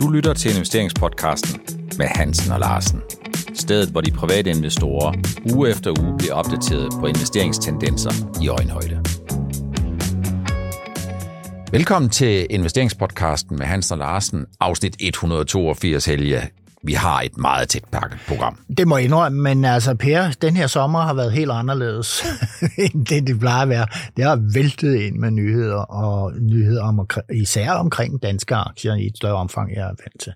Du 0.00 0.08
lytter 0.08 0.34
til 0.34 0.50
investeringspodcasten 0.54 1.60
med 1.98 2.06
Hansen 2.06 2.52
og 2.52 2.60
Larsen. 2.60 3.00
Stedet, 3.54 3.88
hvor 3.88 4.00
de 4.00 4.10
private 4.10 4.50
investorer 4.50 5.14
uge 5.54 5.70
efter 5.70 6.02
uge 6.02 6.18
bliver 6.18 6.34
opdateret 6.34 6.92
på 7.00 7.06
investeringstendenser 7.06 8.10
i 8.42 8.48
øjenhøjde. 8.48 9.04
Velkommen 11.72 12.10
til 12.10 12.46
investeringspodcasten 12.50 13.56
med 13.56 13.66
Hansen 13.66 13.92
og 13.92 13.98
Larsen, 13.98 14.46
afsnit 14.60 14.96
182, 15.00 16.04
Helge 16.04 16.50
vi 16.82 16.92
har 16.92 17.20
et 17.20 17.36
meget 17.36 17.68
tæt 17.68 17.84
pakket 17.92 18.18
program. 18.28 18.58
Det 18.78 18.88
må 18.88 18.96
jeg 18.96 19.04
indrømme, 19.04 19.42
men 19.42 19.64
altså 19.64 19.94
Per, 19.94 20.36
den 20.42 20.56
her 20.56 20.66
sommer 20.66 21.00
har 21.00 21.14
været 21.14 21.32
helt 21.32 21.50
anderledes, 21.50 22.24
end 22.84 23.06
det, 23.06 23.26
det 23.26 23.40
plejer 23.40 23.62
at 23.62 23.68
være. 23.68 23.86
Det 24.16 24.24
har 24.24 24.38
væltet 24.54 24.94
ind 24.94 25.16
med 25.16 25.30
nyheder, 25.30 25.76
og 25.76 26.32
nyheder 26.40 26.84
om, 26.84 27.08
især 27.32 27.70
omkring 27.70 28.22
danske 28.22 28.54
aktier 28.54 28.94
i 28.94 29.06
et 29.06 29.16
større 29.16 29.36
omfang, 29.36 29.74
jeg 29.74 29.82
er 29.82 29.86
vant 29.86 30.20
til. 30.20 30.32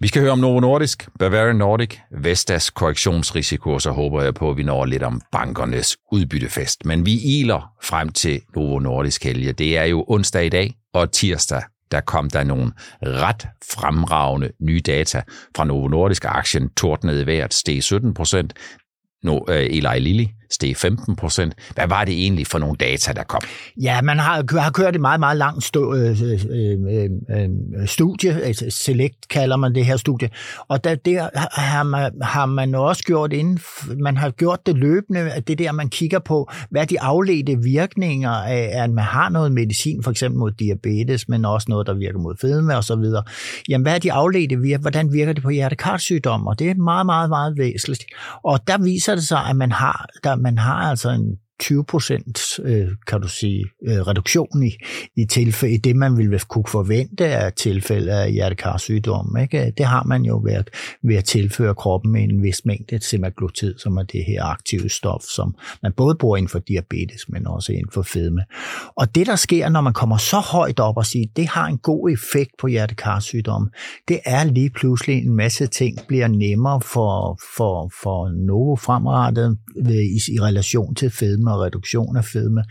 Vi 0.00 0.08
skal 0.08 0.22
høre 0.22 0.32
om 0.32 0.38
Novo 0.38 0.60
Nordisk, 0.60 1.08
Bavarian 1.18 1.56
Nordic, 1.56 1.98
Vestas 2.10 2.70
korrektionsrisiko, 2.70 3.78
så 3.78 3.90
håber 3.90 4.22
jeg 4.22 4.34
på, 4.34 4.50
at 4.50 4.56
vi 4.56 4.62
når 4.62 4.84
lidt 4.84 5.02
om 5.02 5.20
bankernes 5.32 5.96
udbyttefest. 6.12 6.84
Men 6.84 7.06
vi 7.06 7.20
iler 7.24 7.72
frem 7.82 8.08
til 8.08 8.40
Novo 8.56 8.78
Nordisk 8.78 9.24
helge. 9.24 9.52
Det 9.52 9.78
er 9.78 9.84
jo 9.84 10.04
onsdag 10.08 10.46
i 10.46 10.48
dag, 10.48 10.74
og 10.94 11.12
tirsdag 11.12 11.62
der 11.92 12.00
kom 12.00 12.30
der 12.30 12.44
nogle 12.44 12.72
ret 13.02 13.46
fremragende 13.72 14.50
nye 14.60 14.80
data 14.80 15.22
fra 15.56 15.64
Novo 15.64 15.88
Nordisk. 15.88 16.24
Aktien 16.24 16.68
tordnede 16.68 17.20
i 17.20 17.24
hvert, 17.24 17.54
steg 17.54 17.82
17 17.82 18.14
procent. 18.14 18.52
No, 19.22 19.40
øh, 19.48 19.56
Eli 19.56 19.98
Lilly 19.98 20.26
steg 20.52 20.76
15 20.76 21.16
procent. 21.16 21.54
Hvad 21.74 21.86
var 21.88 22.04
det 22.04 22.14
egentlig 22.14 22.46
for 22.46 22.58
nogle 22.58 22.76
data, 22.76 23.12
der 23.12 23.22
kom? 23.22 23.40
Ja, 23.82 24.02
man 24.02 24.18
har, 24.18 24.60
har 24.60 24.70
kørt 24.70 24.94
et 24.94 25.00
meget, 25.00 25.20
meget 25.20 25.36
langt 25.36 25.64
stå, 25.64 25.94
øh 25.94 26.12
øh, 26.22 26.40
øh, 26.50 27.10
øh, 27.30 27.50
øh, 27.80 27.86
studie, 27.86 28.42
altså 28.42 28.66
Select 28.70 29.28
kalder 29.30 29.56
man 29.56 29.74
det 29.74 29.86
her 29.86 29.96
studie, 29.96 30.30
og 30.68 30.84
der, 30.84 30.94
der 30.94 31.28
har, 31.60 31.82
man, 31.82 32.12
har 32.22 32.46
man 32.46 32.74
også 32.74 33.02
gjort 33.04 33.32
inden, 33.32 33.60
man 33.98 34.16
har 34.16 34.30
gjort 34.30 34.66
det 34.66 34.76
løbende, 34.76 35.20
at 35.20 35.48
det 35.48 35.58
der, 35.58 35.72
man 35.72 35.88
kigger 35.88 36.18
på, 36.18 36.50
hvad 36.70 36.86
de 36.86 37.00
afledte 37.00 37.58
virkninger 37.58 38.30
af, 38.30 38.70
at 38.72 38.90
man 38.90 39.04
har 39.04 39.28
noget 39.28 39.52
medicin, 39.52 40.02
for 40.02 40.10
eksempel 40.10 40.38
mod 40.38 40.52
diabetes, 40.52 41.28
men 41.28 41.44
også 41.44 41.66
noget, 41.68 41.86
der 41.86 41.94
virker 41.94 42.18
mod 42.18 42.36
fedme 42.40 42.76
og 42.76 42.84
så 42.84 42.96
videre. 42.96 43.22
Jamen, 43.68 43.82
hvad 43.82 43.94
er 43.94 43.98
de 43.98 44.12
afledte 44.12 44.56
virkninger? 44.56 44.78
Hvordan 44.78 45.12
virker 45.12 45.32
det 45.32 45.42
på 45.42 45.50
hjertekarsygdom? 45.50 46.46
Og 46.46 46.58
det 46.58 46.70
er 46.70 46.74
meget, 46.74 47.06
meget, 47.06 47.28
meget 47.28 47.58
væsentligt. 47.58 48.04
Og 48.44 48.60
der 48.66 48.78
viser 48.78 49.14
det 49.14 49.24
sig, 49.24 49.44
at 49.50 49.56
man 49.56 49.72
har, 49.72 50.06
der, 50.24 50.36
man 50.42 50.58
har 50.58 50.74
altså 50.74 51.10
en 51.10 51.38
20 51.62 51.84
procent, 51.84 52.60
øh, 52.64 52.88
kan 53.06 53.20
du 53.20 53.28
sige, 53.28 53.64
øh, 53.86 54.00
reduktion 54.00 54.62
i, 54.62 54.76
i, 55.16 55.24
tilfælde, 55.24 55.74
i 55.74 55.76
det, 55.76 55.96
man 55.96 56.16
ville 56.16 56.38
kunne 56.38 56.64
forvente 56.68 57.26
af 57.26 57.52
tilfælde 57.52 58.12
af 58.12 58.32
hjertekarsygdom. 58.32 59.36
Ikke? 59.42 59.72
Det 59.78 59.86
har 59.86 60.04
man 60.04 60.22
jo 60.22 60.40
ved 60.44 60.52
at, 60.52 60.70
ved 61.02 61.16
at 61.16 61.24
tilføre 61.24 61.74
kroppen 61.74 62.16
en 62.16 62.42
vis 62.42 62.64
mængde 62.64 63.04
semaglutid, 63.04 63.78
som 63.78 63.96
er 63.96 64.02
det 64.02 64.24
her 64.24 64.44
aktive 64.44 64.88
stof, 64.88 65.22
som 65.22 65.54
man 65.82 65.92
både 65.92 66.14
bruger 66.14 66.36
inden 66.36 66.48
for 66.48 66.58
diabetes, 66.58 67.28
men 67.28 67.46
også 67.46 67.72
inden 67.72 67.90
for 67.92 68.02
fedme. 68.02 68.44
Og 68.96 69.14
det, 69.14 69.26
der 69.26 69.36
sker, 69.36 69.68
når 69.68 69.80
man 69.80 69.92
kommer 69.92 70.16
så 70.16 70.38
højt 70.38 70.80
op 70.80 70.96
og 70.96 71.06
siger, 71.06 71.26
det 71.36 71.46
har 71.46 71.66
en 71.66 71.78
god 71.78 72.10
effekt 72.10 72.50
på 72.58 72.66
hjertekarsygdom, 72.66 73.70
det 74.08 74.20
er 74.24 74.44
lige 74.44 74.70
pludselig 74.70 75.16
en 75.16 75.36
masse 75.36 75.66
ting 75.66 75.98
bliver 76.08 76.28
nemmere 76.28 76.80
for, 76.80 77.38
for, 77.56 77.90
for 78.02 78.46
Novo 78.46 78.76
fremrettet 78.76 79.58
øh, 79.76 79.92
i, 79.92 80.18
i 80.28 80.40
relation 80.40 80.94
til 80.94 81.10
fedme 81.10 81.51
og 81.52 81.60
reduktion 81.60 82.16
af 82.16 82.24
fedme, 82.24 82.64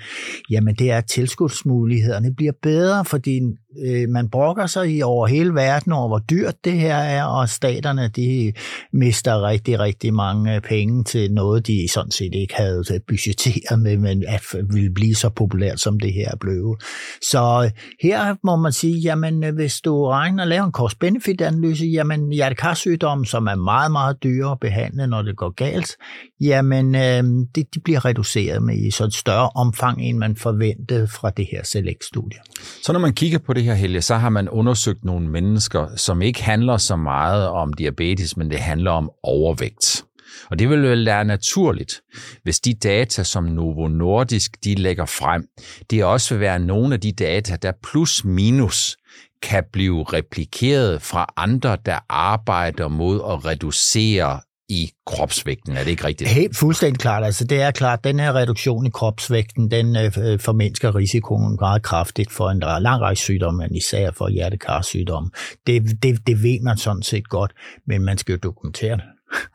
jamen 0.50 0.76
det 0.76 0.92
er, 0.92 0.98
at 0.98 1.06
tilskudsmulighederne 1.06 2.36
bliver 2.36 2.54
bedre, 2.62 3.06
for 3.06 3.18
din 3.18 3.58
øh, 3.86 4.10
man 4.10 4.30
brokker 4.30 4.66
sig 4.66 4.96
i 4.98 5.02
over 5.02 5.28
hele 5.28 5.54
verden 5.54 5.92
over, 5.92 6.08
hvor 6.08 6.20
dyrt 6.20 6.56
det 6.64 6.74
her 6.74 6.96
er, 6.96 7.24
og 7.24 7.50
staterne 7.50 8.08
de 8.08 8.54
mister 8.94 9.48
rigtig, 9.48 9.80
rigtig 9.80 10.14
mange 10.14 10.62
penge 10.62 11.04
til 11.04 11.32
noget, 11.32 11.68
de 11.68 11.88
sådan 11.94 12.12
set 12.12 12.36
ikke 12.36 12.54
havde 12.56 12.84
budgetteret 13.08 13.80
med, 13.80 13.98
men 13.98 14.24
at 14.28 14.42
ville 14.74 14.94
blive 14.94 15.16
så 15.16 15.30
populært, 15.30 15.80
som 15.80 16.00
det 16.00 16.14
her 16.14 16.36
blev. 16.40 16.78
Så 17.22 17.62
øh, 17.66 17.72
her 18.02 18.36
må 18.44 18.56
man 18.56 18.72
sige, 18.72 19.00
jamen 19.00 19.44
øh, 19.44 19.56
hvis 19.56 19.82
du 19.82 20.06
regner 20.06 20.44
og 20.44 20.50
laver 20.50 20.66
en 20.66 20.72
cost-benefit-analyse, 20.72 21.86
jamen 21.86 22.32
hjertekarsygdomme, 22.32 23.26
som 23.26 23.48
er 23.48 23.56
meget, 23.56 23.92
meget 23.92 24.24
dyre 24.24 24.52
at 24.52 24.60
behandle, 24.60 25.08
når 25.08 25.22
det 25.22 25.38
går 25.38 25.50
galt, 25.50 25.98
jamen 26.42 26.96
øh, 26.96 27.24
det, 27.56 27.76
de 27.76 27.80
bliver 27.80 28.06
reduceret 28.06 28.64
med 28.64 28.78
i 28.78 28.92
så 28.92 29.04
et 29.04 29.14
større 29.14 29.50
omfang, 29.56 30.02
end 30.02 30.18
man 30.18 30.36
forventede 30.36 31.08
fra 31.08 31.30
det 31.30 31.48
her 31.52 31.64
Select-studie. 31.64 32.40
Så 32.84 32.94
når 32.94 33.00
man 33.00 33.14
kigger 33.14 33.40
på 33.40 33.54
det 33.54 33.61
her, 33.64 33.74
Helge, 33.74 34.02
så 34.02 34.16
har 34.16 34.30
man 34.30 34.50
undersøgt 34.50 35.06
nogle 35.06 35.30
mennesker, 35.30 35.96
som 35.96 36.22
ikke 36.22 36.44
handler 36.44 36.78
så 36.78 36.96
meget 36.96 37.48
om 37.48 37.74
diabetes, 37.74 38.38
men 38.38 38.52
det 38.52 38.60
handler 38.60 38.92
om 38.92 39.12
overvægt. 39.24 40.06
Og 40.50 40.60
det 40.60 40.70
vil 40.70 40.82
vel 40.82 41.06
være 41.06 41.26
naturligt, 41.26 42.02
hvis 42.44 42.60
de 42.60 42.74
data, 42.74 43.24
som 43.24 43.44
Novo 43.44 43.88
Nordisk 43.88 44.64
de 44.64 44.76
lægger 44.76 45.06
frem, 45.06 45.46
det 45.90 46.04
også 46.04 46.34
vil 46.34 46.42
være 46.42 46.60
nogle 46.60 46.94
af 46.94 47.02
de 47.02 47.12
data, 47.12 47.56
der 47.56 47.72
plus 47.84 48.26
minus 48.26 48.98
kan 49.42 49.64
blive 49.74 50.04
replikeret 50.04 51.02
fra 51.02 51.34
andre, 51.38 51.78
der 51.86 52.00
arbejder 52.10 52.88
mod 52.88 53.16
at 53.16 53.46
reducere 53.46 54.40
i 54.72 54.92
kropsvægten. 55.06 55.78
Er 55.78 55.84
det 55.84 55.92
ikke 55.92 56.06
rigtigt? 56.06 56.30
Helt 56.30 56.58
fuldstændig 56.58 57.00
klart. 57.00 57.24
Altså, 57.24 57.46
det 57.46 57.62
er 57.62 57.72
klart, 57.72 58.00
at 58.00 58.04
den 58.04 58.20
her 58.20 58.36
reduktion 58.36 58.86
i 58.86 58.90
kropsvægten, 58.90 59.72
den 59.72 59.96
øh, 59.96 60.18
øh 60.18 60.40
formindsker 60.40 60.96
risikoen 60.96 61.58
meget 61.60 61.82
kraftigt 61.84 62.32
for 62.32 62.50
en 62.50 62.60
lang 62.60 63.02
række 63.02 63.22
sygdomme, 63.22 63.58
men 63.58 63.76
især 63.76 64.12
for 64.12 64.30
hjertekarsygdomme. 64.30 65.30
Det, 65.68 66.04
det, 66.04 66.28
det 66.28 66.44
ved 66.44 66.60
man 66.62 66.78
sådan 66.78 67.04
set 67.04 67.30
godt, 67.30 67.52
men 67.88 68.02
man 68.02 68.18
skal 68.18 68.34
jo 68.34 68.40
dokumentere 68.44 68.96
det. 68.96 69.04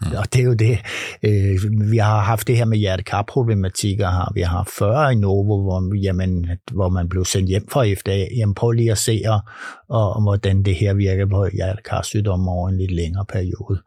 Mm. 0.03 0.17
Og 0.17 0.33
det 0.33 0.41
er 0.41 0.45
jo 0.45 0.55
det. 0.55 0.79
Øh, 1.23 1.91
vi 1.91 1.97
har 1.97 2.21
haft 2.21 2.47
det 2.47 2.57
her 2.57 2.65
med 2.65 2.79
hjertekarproblematikker, 2.79 4.07
har 4.07 4.33
vi 4.35 4.41
har 4.41 4.57
haft 4.57 4.71
40 4.71 5.13
i 5.13 5.15
Novo, 5.15 5.63
hvor, 5.63 5.95
jamen, 5.95 6.47
hvor 6.73 6.89
man 6.89 7.09
blev 7.09 7.25
sendt 7.25 7.49
hjem 7.49 7.69
fra 7.71 7.85
FDA. 7.85 8.27
Jamen 8.37 8.55
prøv 8.55 8.71
lige 8.71 8.93
at 8.93 8.99
se, 8.99 9.23
og, 9.27 9.41
og, 9.89 10.23
hvordan 10.23 10.63
det 10.63 10.75
her 10.75 10.95
virker 10.95 11.27
på 11.27 11.49
hjertekarsygdomme 11.53 12.51
over 12.51 12.69
en 12.69 12.79
lidt 12.79 12.91
længere 12.91 13.25
periode. 13.25 13.81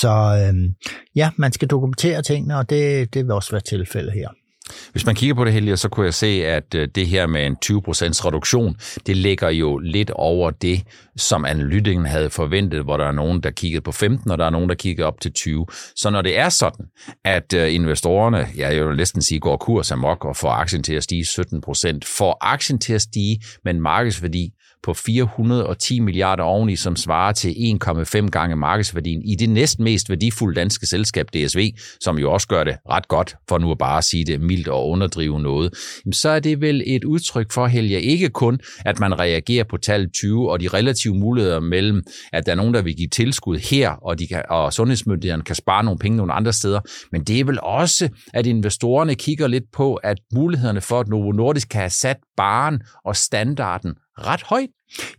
Så 0.00 0.10
øh, 0.10 0.70
ja, 1.16 1.30
man 1.36 1.52
skal 1.52 1.68
dokumentere 1.68 2.22
tingene, 2.22 2.58
og 2.58 2.70
det, 2.70 3.14
det 3.14 3.24
vil 3.24 3.32
også 3.32 3.50
være 3.50 3.60
tilfældet 3.60 4.12
her. 4.12 4.28
Hvis 4.92 5.06
man 5.06 5.14
kigger 5.14 5.34
på 5.34 5.44
det 5.44 5.52
heldige, 5.52 5.76
så 5.76 5.88
kunne 5.88 6.06
jeg 6.06 6.14
se, 6.14 6.26
at 6.46 6.74
øh, 6.74 6.88
det 6.94 7.06
her 7.06 7.26
med 7.26 7.46
en 7.46 7.56
20% 7.64 7.68
reduktion, 8.26 8.76
det 9.06 9.16
ligger 9.16 9.50
jo 9.50 9.78
lidt 9.78 10.10
over 10.10 10.50
det, 10.50 10.82
som 11.16 11.44
analytikeren 11.44 12.06
havde 12.06 12.30
forventet, 12.30 12.82
hvor 12.82 12.96
der 12.96 13.04
er 13.04 13.12
nogen, 13.12 13.42
der 13.42 13.50
kiggede 13.50 13.80
på 13.80 13.92
15, 13.92 14.30
og 14.30 14.38
der 14.38 14.44
er 14.46 14.50
nogen, 14.50 14.68
der 14.68 14.74
kigger 14.74 15.06
op 15.06 15.20
til 15.20 15.32
20. 15.32 15.66
Så 15.96 16.10
når 16.10 16.22
det 16.22 16.38
er 16.38 16.48
sådan, 16.48 16.86
at 17.24 17.54
øh, 17.54 17.74
investorerne, 17.74 18.48
jeg 18.56 18.86
vil 18.86 18.96
næsten 18.96 19.22
sige, 19.22 19.40
går 19.40 19.56
kurs 19.56 19.90
amok 19.90 20.24
og 20.24 20.36
får 20.36 20.50
aktien 20.50 20.82
til 20.82 20.94
at 20.94 21.02
stige 21.02 21.24
17%, 21.24 21.98
får 22.16 22.38
aktien 22.40 22.78
til 22.78 22.92
at 22.92 23.02
stige 23.02 23.42
med 23.64 23.74
en 23.74 23.80
markedsværdi 23.80 24.52
på 24.84 24.94
410 24.94 26.00
milliarder 26.00 26.42
oveni, 26.42 26.76
som 26.76 26.96
svarer 26.96 27.32
til 27.32 27.78
1,5 27.84 28.28
gange 28.28 28.56
markedsværdien 28.56 29.22
i 29.22 29.34
det 29.34 29.50
næsten 29.50 29.84
mest 29.84 30.10
værdifulde 30.10 30.60
danske 30.60 30.86
selskab, 30.86 31.26
DSV, 31.34 31.70
som 32.00 32.18
jo 32.18 32.32
også 32.32 32.48
gør 32.48 32.64
det 32.64 32.76
ret 32.90 33.08
godt, 33.08 33.36
for 33.48 33.58
nu 33.58 33.70
at 33.70 33.78
bare 33.78 34.02
sige 34.02 34.24
det 34.24 34.40
mildt 34.40 34.68
og 34.68 34.88
underdrive 34.88 35.40
noget, 35.40 35.74
så 36.12 36.28
er 36.28 36.40
det 36.40 36.60
vel 36.60 36.82
et 36.86 37.04
udtryk 37.04 37.52
for, 37.52 37.66
Helge, 37.66 38.00
ikke 38.00 38.28
kun, 38.28 38.60
at 38.84 39.00
man 39.00 39.18
reagerer 39.18 39.64
på 39.64 39.76
tal 39.76 40.10
20 40.10 40.50
og 40.50 40.60
de 40.60 40.68
relative 40.68 41.14
muligheder 41.14 41.60
mellem, 41.60 42.02
at 42.32 42.46
der 42.46 42.52
er 42.52 42.56
nogen, 42.56 42.74
der 42.74 42.82
vil 42.82 42.96
give 42.96 43.08
tilskud 43.08 43.58
her, 43.58 43.90
og, 43.90 44.18
de 44.18 44.26
kan, 44.26 44.42
og 44.50 44.72
sundhedsmyndighederne 44.72 45.42
kan 45.42 45.54
spare 45.54 45.84
nogle 45.84 45.98
penge 45.98 46.16
nogle 46.16 46.32
andre 46.32 46.52
steder, 46.52 46.80
men 47.12 47.24
det 47.24 47.40
er 47.40 47.44
vel 47.44 47.58
også, 47.62 48.08
at 48.34 48.46
investorerne 48.46 49.14
kigger 49.14 49.46
lidt 49.46 49.64
på, 49.72 49.94
at 49.94 50.18
mulighederne 50.34 50.80
for, 50.80 51.00
at 51.00 51.08
Novo 51.08 51.32
Nordisk 51.32 51.68
kan 51.68 51.80
have 51.80 51.90
sat 51.90 52.16
baren 52.36 52.82
og 53.04 53.16
standarden 53.16 53.94
ret 54.18 54.42
højt. 54.42 54.68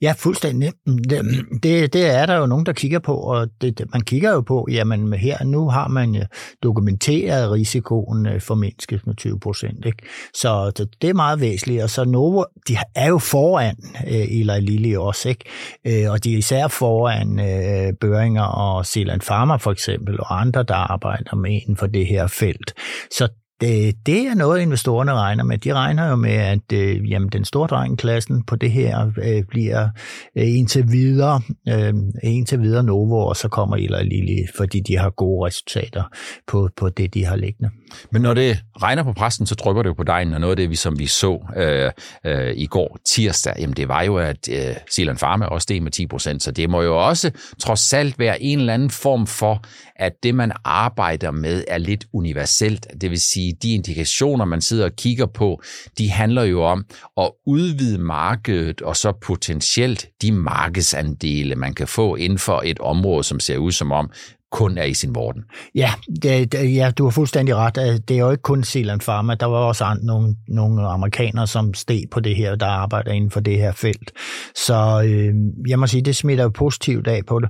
Ja, 0.02 0.14
fuldstændig. 0.18 0.72
Mm, 0.86 0.98
det, 0.98 1.26
mm, 1.26 1.60
det, 1.60 1.94
det 1.94 2.06
er 2.06 2.26
der 2.26 2.36
jo 2.36 2.46
nogen, 2.46 2.66
der 2.66 2.74
kigger 2.74 3.00
på, 3.00 3.16
og 3.16 3.48
det, 3.62 3.82
man 3.94 4.02
kigger 4.02 4.32
jo 4.32 4.42
på, 4.42 4.68
jamen 4.72 5.14
her 5.14 5.44
nu 5.44 5.70
har 5.70 5.88
man 5.88 6.26
dokumenteret 6.64 7.52
risikoen 7.52 8.26
øh, 8.26 8.42
for 8.42 8.56
mennesket 8.56 9.08
med 9.08 9.16
20 9.16 9.40
procent. 9.40 9.86
Så 10.34 10.72
det 11.02 11.10
er 11.10 11.14
meget 11.14 11.42
væsentligt, 11.42 11.84
og 11.84 11.90
så 11.90 12.06
Novo, 12.06 12.44
de 12.68 12.78
er 12.96 13.08
jo 13.08 13.18
foran 13.18 13.76
øh, 14.08 14.40
Eli 14.40 14.60
Lilly 14.60 14.96
også, 14.96 15.30
ikke? 15.30 15.46
Øh, 15.88 16.12
og 16.12 16.24
de 16.24 16.34
er 16.34 16.38
især 16.38 16.68
foran 16.68 17.40
øh, 17.40 17.94
Børinger 18.02 18.44
og 18.44 18.86
Zealand 18.86 19.22
Pharma 19.22 19.56
for 19.56 19.72
eksempel, 19.72 20.20
og 20.20 20.42
andre, 20.42 20.64
der 20.64 20.76
arbejder 20.76 21.36
med 21.36 21.52
inden 21.52 21.78
for 21.78 21.88
det 21.88 22.08
her 22.08 22.28
felt. 22.28 22.74
Så 23.12 23.28
det, 23.62 23.96
det 24.06 24.28
er 24.28 24.36
noget, 24.36 24.62
investorerne 24.62 25.14
regner 25.14 25.44
med. 25.44 25.58
De 25.58 25.74
regner 25.74 26.10
jo 26.10 26.16
med, 26.16 26.32
at 26.32 26.74
øh, 26.74 27.12
jamen, 27.12 27.30
den 27.30 27.46
store 27.46 27.68
drengklassen 27.68 28.44
på 28.44 28.56
det 28.56 28.72
her 28.72 29.12
øh, 29.24 29.44
bliver 29.50 29.90
øh, 30.38 30.58
indtil 30.58 30.92
videre, 30.92 31.42
øh, 31.70 31.94
indtil 32.24 32.62
videre 32.62 32.84
Novo, 32.84 33.18
og 33.18 33.36
så 33.36 33.48
kommer 33.48 33.76
Eli 33.76 34.04
Lilly, 34.04 34.44
fordi 34.58 34.80
de 34.80 34.98
har 34.98 35.10
gode 35.10 35.48
resultater 35.48 36.04
på, 36.48 36.70
på 36.78 36.90
det, 36.90 37.14
de 37.14 37.26
har 37.26 37.36
liggende. 37.36 37.70
Men 38.12 38.22
når 38.22 38.34
det 38.34 38.60
regner 38.82 39.04
på 39.04 39.14
præsten, 39.14 39.48
så 39.48 39.56
trykker 39.56 39.82
det 39.82 39.90
jo 39.90 39.94
på 39.94 40.04
dejen, 40.04 40.34
og 40.34 40.40
noget 40.40 40.52
af 40.52 40.58
det, 40.58 40.70
vi, 40.70 40.76
som 40.76 41.00
vi 41.00 41.08
så 41.08 41.40
øh, 41.58 41.92
øh, 42.26 42.54
i 42.58 42.66
går 42.66 42.98
tirsdag, 43.06 43.54
jamen 43.60 43.76
det 43.76 43.88
var 43.88 44.02
jo, 44.02 44.18
at 44.18 44.50
øh, 44.52 44.76
Zealand 44.92 45.18
Pharma 45.18 45.46
også 45.46 45.64
steg 45.64 45.84
med 45.84 45.92
10 45.92 46.08
procent, 46.08 46.44
så 46.44 46.52
det 46.52 46.70
må 46.70 46.82
jo 46.82 47.08
også 47.08 47.32
trods 47.60 47.94
alt 47.94 48.20
være 48.20 48.42
en 48.42 48.60
eller 48.60 48.74
anden 48.74 48.90
form 48.90 49.28
for, 49.28 49.62
at 49.96 50.14
det, 50.24 50.36
man 50.36 50.52
arbejder 50.64 51.32
med, 51.32 51.64
er 51.68 51.78
lidt 51.78 52.06
universelt. 52.14 52.88
Det 53.02 53.12
vil 53.12 53.22
sige, 53.22 53.54
de 53.62 53.74
indikationer, 53.74 54.46
man 54.46 54.62
sidder 54.62 54.86
og 54.86 54.96
kigger 54.96 55.26
på, 55.26 55.62
de 55.98 56.10
handler 56.10 56.44
jo 56.44 56.64
om 56.64 56.86
at 57.18 57.32
udvide 57.46 57.98
markedet, 57.98 58.82
og 58.82 58.96
så 58.96 59.12
potentielt 59.12 60.08
de 60.22 60.32
markedsandele, 60.32 61.56
man 61.56 61.74
kan 61.74 61.88
få 61.88 62.16
inden 62.16 62.40
for 62.40 62.62
et 62.66 62.80
område, 62.80 63.24
som 63.24 63.40
ser 63.40 63.58
ud 63.58 63.72
som 63.72 63.92
om, 63.92 64.12
kun 64.52 64.78
er 64.78 64.84
i 64.84 64.94
sin 64.94 65.16
vorden. 65.16 65.44
Ja, 65.76 65.92
det, 66.22 66.52
det, 66.52 66.76
ja, 66.76 66.92
du 66.98 67.04
har 67.04 67.12
fuldstændig 67.12 67.56
ret. 67.56 67.76
Det 68.08 68.16
er 68.16 68.20
jo 68.20 68.32
ikke 68.32 68.42
kun 68.42 68.64
Zealand 68.64 69.02
Pharma. 69.02 69.36
Der 69.36 69.46
var 69.46 69.58
også 69.58 69.84
andre, 69.84 70.06
nogle, 70.06 70.36
nogle 70.48 70.88
amerikanere, 70.88 71.48
som 71.48 71.74
steg 71.74 72.04
på 72.12 72.20
det 72.20 72.36
her, 72.36 72.56
der 72.56 72.66
arbejder 72.66 73.12
inden 73.12 73.32
for 73.32 73.40
det 73.40 73.58
her 73.58 73.72
felt. 73.72 74.12
Så 74.56 75.04
øh, 75.06 75.34
jeg 75.70 75.80
må 75.80 75.88
sige, 75.88 76.02
det 76.02 76.16
smitter 76.16 76.44
jo 76.44 76.50
positivt 76.50 77.08
af 77.08 77.26
på 77.28 77.40
det. 77.40 77.50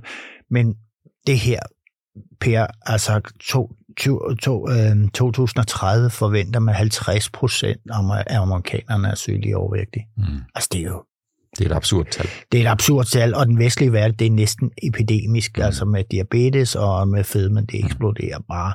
Men 0.50 0.74
det 1.26 1.38
her, 1.38 1.60
Per, 2.40 2.66
altså 2.82 3.20
to, 3.40 3.70
to, 3.98 4.34
to, 4.34 4.70
øh, 4.70 5.08
2030 5.14 6.10
forventer 6.10 6.60
man 6.60 6.74
50 6.74 7.30
procent 7.30 7.80
af 8.26 8.40
amerikanerne 8.40 9.08
er 9.08 9.14
sygelige 9.14 9.56
overvægtige. 9.56 10.06
Mm. 10.16 10.24
Altså 10.54 10.68
det 10.72 10.80
er 10.80 10.84
jo 10.84 11.04
det 11.58 11.66
er 11.66 11.70
et 11.70 11.76
absurd 11.76 12.06
tal. 12.10 12.28
Det 12.52 12.60
er 12.60 12.64
et 12.64 12.70
absurd 12.70 13.04
tal, 13.04 13.34
og 13.34 13.46
den 13.46 13.58
vestlige 13.58 13.92
verden, 13.92 14.16
det 14.18 14.26
er 14.26 14.30
næsten 14.30 14.70
epidemisk, 14.82 15.58
mm. 15.58 15.64
altså 15.64 15.84
med 15.84 16.04
diabetes 16.10 16.74
og 16.74 17.08
med 17.08 17.24
fedme, 17.24 17.60
det 17.60 17.84
eksploderer 17.84 18.38
bare. 18.48 18.74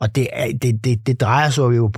Og 0.00 0.16
det, 0.16 0.28
er, 0.32 0.52
det, 0.62 0.84
det, 0.84 1.06
det 1.06 1.20
drejer 1.20 1.50
sig 1.50 1.62
jo 1.62 1.92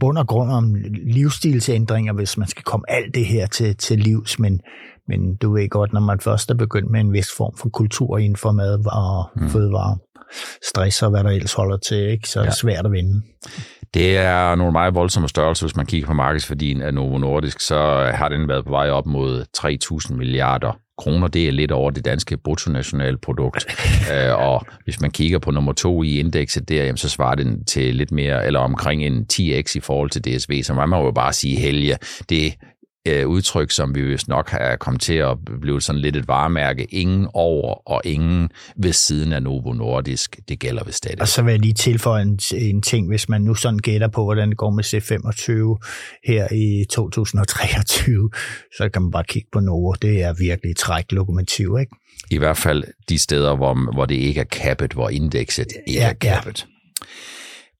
bund 0.00 0.18
og 0.18 0.26
grund 0.26 0.50
om 0.50 0.74
livsstilsændringer, 1.06 2.12
hvis 2.12 2.38
man 2.38 2.48
skal 2.48 2.62
komme 2.62 2.84
alt 2.88 3.14
det 3.14 3.26
her 3.26 3.46
til, 3.46 3.76
til 3.76 3.98
livs, 3.98 4.38
men, 4.38 4.60
men 5.08 5.36
du 5.36 5.52
ved 5.52 5.68
godt, 5.68 5.92
når 5.92 6.00
man 6.00 6.20
først 6.20 6.50
er 6.50 6.54
begyndt 6.54 6.90
med 6.90 7.00
en 7.00 7.12
vis 7.12 7.28
form 7.36 7.56
for 7.56 7.68
kultur 7.68 8.18
inden 8.18 8.36
for 8.36 8.52
mad 8.52 8.86
og 8.86 9.30
mm. 9.36 9.48
fødevare, 9.48 9.98
stress 10.68 11.02
og 11.02 11.10
hvad 11.10 11.24
der 11.24 11.30
ellers 11.30 11.52
holder 11.52 11.76
til, 11.76 12.10
ikke? 12.10 12.28
så 12.28 12.38
er 12.38 12.44
det 12.44 12.50
ja. 12.50 12.54
svært 12.54 12.86
at 12.86 12.92
vinde. 12.92 13.22
Det 13.94 14.16
er 14.16 14.54
nogle 14.54 14.72
meget 14.72 14.94
voldsomme 14.94 15.28
størrelser. 15.28 15.66
Hvis 15.66 15.76
man 15.76 15.86
kigger 15.86 16.06
på 16.06 16.12
markedsværdien 16.14 16.82
af 16.82 16.94
Novo 16.94 17.18
Nordisk, 17.18 17.60
så 17.60 18.10
har 18.14 18.28
den 18.28 18.48
været 18.48 18.64
på 18.64 18.70
vej 18.70 18.90
op 18.90 19.06
mod 19.06 19.44
3.000 20.10 20.14
milliarder 20.14 20.78
kroner. 20.98 21.28
Det 21.28 21.48
er 21.48 21.52
lidt 21.52 21.72
over 21.72 21.90
det 21.90 22.04
danske 22.04 22.36
bruttonationalprodukt. 22.36 23.66
øh, 24.12 24.38
og 24.38 24.66
hvis 24.84 25.00
man 25.00 25.10
kigger 25.10 25.38
på 25.38 25.50
nummer 25.50 25.72
to 25.72 26.02
i 26.02 26.18
indekset 26.18 26.68
der, 26.68 26.84
jamen, 26.84 26.96
så 26.96 27.08
svarer 27.08 27.34
den 27.34 27.64
til 27.64 27.94
lidt 27.94 28.12
mere, 28.12 28.46
eller 28.46 28.60
omkring 28.60 29.02
en 29.04 29.26
10x 29.32 29.76
i 29.76 29.80
forhold 29.80 30.10
til 30.10 30.24
DSV. 30.24 30.62
Så 30.62 30.74
man 30.74 30.88
må 30.88 31.04
jo 31.04 31.10
bare 31.10 31.32
sige, 31.32 31.56
helge, 31.56 31.96
det 32.28 32.54
øh, 33.08 33.28
udtryk, 33.28 33.70
som 33.70 33.94
vi 33.94 34.02
vist 34.02 34.28
nok 34.28 34.50
har 34.50 34.76
kommet 34.76 35.00
til 35.00 35.14
at 35.14 35.38
blive 35.60 35.82
sådan 35.82 36.00
lidt 36.00 36.16
et 36.16 36.28
varemærke. 36.28 36.84
Ingen 36.84 37.28
over 37.34 37.88
og 37.90 38.00
ingen 38.04 38.50
ved 38.76 38.92
siden 38.92 39.32
af 39.32 39.42
Novo 39.42 39.72
Nordisk. 39.72 40.36
Det 40.48 40.58
gælder 40.58 40.84
vist 40.84 40.98
stadig. 40.98 41.20
Og 41.20 41.28
så 41.28 41.42
vil 41.42 41.50
jeg 41.50 41.60
lige 41.60 41.74
tilføje 41.74 42.22
en, 42.22 42.38
en 42.54 42.82
ting, 42.82 43.08
hvis 43.08 43.28
man 43.28 43.42
nu 43.42 43.54
sådan 43.54 43.78
gætter 43.78 44.08
på, 44.08 44.24
hvordan 44.24 44.48
det 44.48 44.56
går 44.56 44.70
med 44.70 44.84
C25 44.84 45.78
her 46.24 46.48
i 46.52 46.84
2023, 46.90 48.30
så 48.76 48.88
kan 48.88 49.02
man 49.02 49.10
bare 49.10 49.24
kigge 49.24 49.48
på 49.52 49.60
Novo. 49.60 49.92
Det 50.02 50.22
er 50.22 50.34
virkelig 50.38 50.76
træk 50.76 51.12
lokomotiv, 51.12 51.76
ikke? 51.80 51.92
I 52.30 52.38
hvert 52.38 52.56
fald 52.56 52.84
de 53.08 53.18
steder, 53.18 53.56
hvor, 53.56 53.92
hvor 53.94 54.04
det 54.04 54.14
ikke 54.14 54.40
er 54.40 54.44
kappet, 54.44 54.92
hvor 54.92 55.08
indekset 55.08 55.66
ikke 55.86 56.00
ja, 56.00 56.08
er 56.08 56.12
kappet. 56.12 56.66
Ja. 56.68 56.77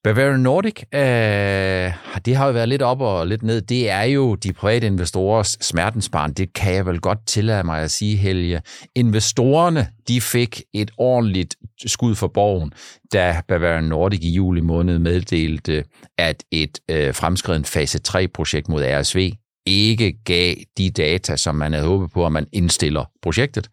Bavarian 0.05 0.41
Nordic, 0.41 0.83
øh, 0.95 1.93
det 2.25 2.37
har 2.37 2.47
jo 2.47 2.53
været 2.53 2.69
lidt 2.69 2.83
op 2.83 3.01
og 3.01 3.27
lidt 3.27 3.43
ned. 3.43 3.61
Det 3.61 3.91
er 3.91 4.03
jo 4.03 4.35
de 4.35 4.53
private 4.53 4.87
investorers 4.87 5.57
smertensbarn. 5.61 6.33
Det 6.33 6.53
kan 6.53 6.75
jeg 6.75 6.87
vel 6.87 7.01
godt 7.01 7.27
tillade 7.27 7.65
mig 7.65 7.83
at 7.83 7.91
sige, 7.91 8.17
Helge. 8.17 8.63
Investorerne, 8.95 9.89
de 10.09 10.21
fik 10.21 10.63
et 10.75 10.91
ordentligt 10.99 11.57
skud 11.87 12.15
for 12.15 12.29
borgen, 12.29 12.73
da 13.13 13.41
Bavarian 13.49 13.85
Nordic 13.85 14.21
i 14.23 14.31
juli 14.31 14.61
måned 14.61 14.99
meddelte, 14.99 15.85
at 16.19 16.45
et 16.53 16.79
øh, 16.91 17.15
fremskreden 17.15 17.65
fase 17.65 18.01
3-projekt 18.09 18.69
mod 18.69 18.83
RSV 18.83 19.33
ikke 19.67 20.13
gav 20.25 20.55
de 20.79 20.91
data, 20.91 21.37
som 21.37 21.55
man 21.55 21.73
havde 21.73 21.87
håbet 21.87 22.11
på, 22.11 22.27
at 22.27 22.33
man 22.33 22.47
indstiller 22.53 23.05
projektet. 23.23 23.69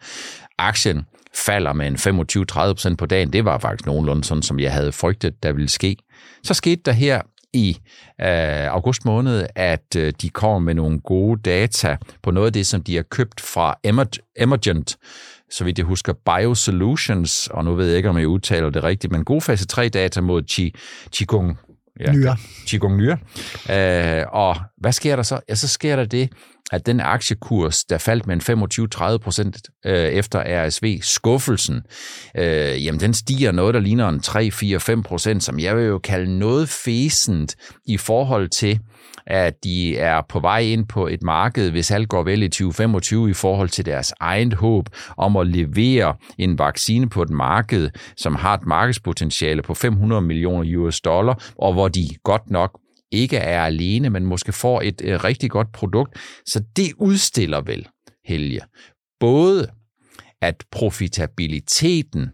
Aktien 0.57 1.05
falder 1.35 1.73
med 1.73 1.87
en 1.87 1.95
25-30% 2.91 2.95
på 2.95 3.05
dagen. 3.05 3.33
Det 3.33 3.45
var 3.45 3.57
faktisk 3.57 3.85
nogenlunde 3.85 4.23
sådan, 4.23 4.43
som 4.43 4.59
jeg 4.59 4.73
havde 4.73 4.91
frygtet, 4.91 5.43
der 5.43 5.53
ville 5.53 5.69
ske. 5.69 5.97
Så 6.43 6.53
skete 6.53 6.81
der 6.85 6.91
her 6.91 7.21
i 7.53 7.77
øh, 8.21 8.71
august 8.71 9.05
måned, 9.05 9.47
at 9.55 9.95
øh, 9.97 10.13
de 10.21 10.29
kommer 10.29 10.59
med 10.59 10.73
nogle 10.73 10.99
gode 10.99 11.41
data 11.41 11.97
på 12.23 12.31
noget 12.31 12.47
af 12.47 12.53
det, 12.53 12.67
som 12.67 12.83
de 12.83 12.95
har 12.95 13.03
købt 13.03 13.41
fra 13.41 13.75
Emergent, 14.37 14.97
så 15.49 15.63
vidt 15.63 15.77
jeg 15.77 15.85
husker, 15.85 16.13
Biosolutions, 16.13 17.47
og 17.47 17.65
nu 17.65 17.75
ved 17.75 17.87
jeg 17.87 17.97
ikke, 17.97 18.09
om 18.09 18.17
jeg 18.17 18.27
udtaler 18.27 18.69
det 18.69 18.83
rigtigt, 18.83 19.11
men 19.11 19.23
gode 19.23 19.41
fase 19.41 19.65
3-data 19.73 20.21
mod 20.21 20.43
Qi, 20.49 20.75
Qigong 21.13 21.57
ja, 21.99 22.11
Nyre. 22.11 22.37
Qigong 22.67 22.97
Nyre. 22.97 23.17
Øh, 23.71 24.25
og 24.31 24.55
hvad 24.85 24.93
sker 24.93 25.15
der 25.15 25.23
så? 25.23 25.39
Ja, 25.49 25.55
så 25.55 25.67
sker 25.67 25.95
der 25.95 26.05
det, 26.05 26.29
at 26.71 26.85
den 26.85 26.99
aktiekurs, 26.99 27.83
der 27.83 27.97
faldt 27.97 28.27
med 28.27 28.49
en 28.49 28.63
25-30 29.13 29.17
procent 29.17 29.57
øh, 29.85 29.93
efter 29.93 30.65
RSV, 30.65 30.99
skuffelsen, 31.01 31.81
øh, 32.37 32.85
jamen 32.85 32.99
den 32.99 33.13
stiger 33.13 33.51
noget, 33.51 33.73
der 33.73 33.79
ligner 33.79 34.09
en 34.09 34.21
3-4-5 34.99 35.01
procent, 35.01 35.43
som 35.43 35.59
jeg 35.59 35.77
vil 35.77 35.85
jo 35.85 35.99
kalde 35.99 36.39
noget 36.39 36.69
fæsent 36.69 37.55
i 37.85 37.97
forhold 37.97 38.49
til, 38.49 38.79
at 39.27 39.63
de 39.63 39.97
er 39.97 40.21
på 40.29 40.39
vej 40.39 40.59
ind 40.59 40.87
på 40.87 41.07
et 41.07 41.23
marked, 41.23 41.71
hvis 41.71 41.91
alt 41.91 42.09
går 42.09 42.23
vel 42.23 42.43
i 42.43 42.49
2025 42.49 43.29
i 43.29 43.33
forhold 43.33 43.69
til 43.69 43.85
deres 43.85 44.13
egen 44.19 44.51
håb 44.53 44.85
om 45.17 45.37
at 45.37 45.47
levere 45.47 46.15
en 46.37 46.59
vaccine 46.59 47.09
på 47.09 47.21
et 47.21 47.29
marked, 47.29 47.89
som 48.17 48.35
har 48.35 48.53
et 48.53 48.65
markedspotentiale 48.65 49.61
på 49.61 49.73
500 49.73 50.21
millioner 50.21 50.77
US 50.77 51.01
dollar, 51.01 51.43
og 51.57 51.73
hvor 51.73 51.87
de 51.87 52.07
godt 52.23 52.51
nok 52.51 52.79
ikke 53.11 53.37
er 53.37 53.61
alene, 53.63 54.09
men 54.09 54.25
måske 54.25 54.51
får 54.51 54.81
et 54.81 55.01
øh, 55.03 55.23
rigtig 55.23 55.51
godt 55.51 55.71
produkt. 55.71 56.17
Så 56.47 56.63
det 56.75 56.93
udstiller 56.97 57.61
vel, 57.61 57.87
Helge, 58.25 58.61
både 59.19 59.67
at 60.41 60.63
profitabiliteten 60.71 62.29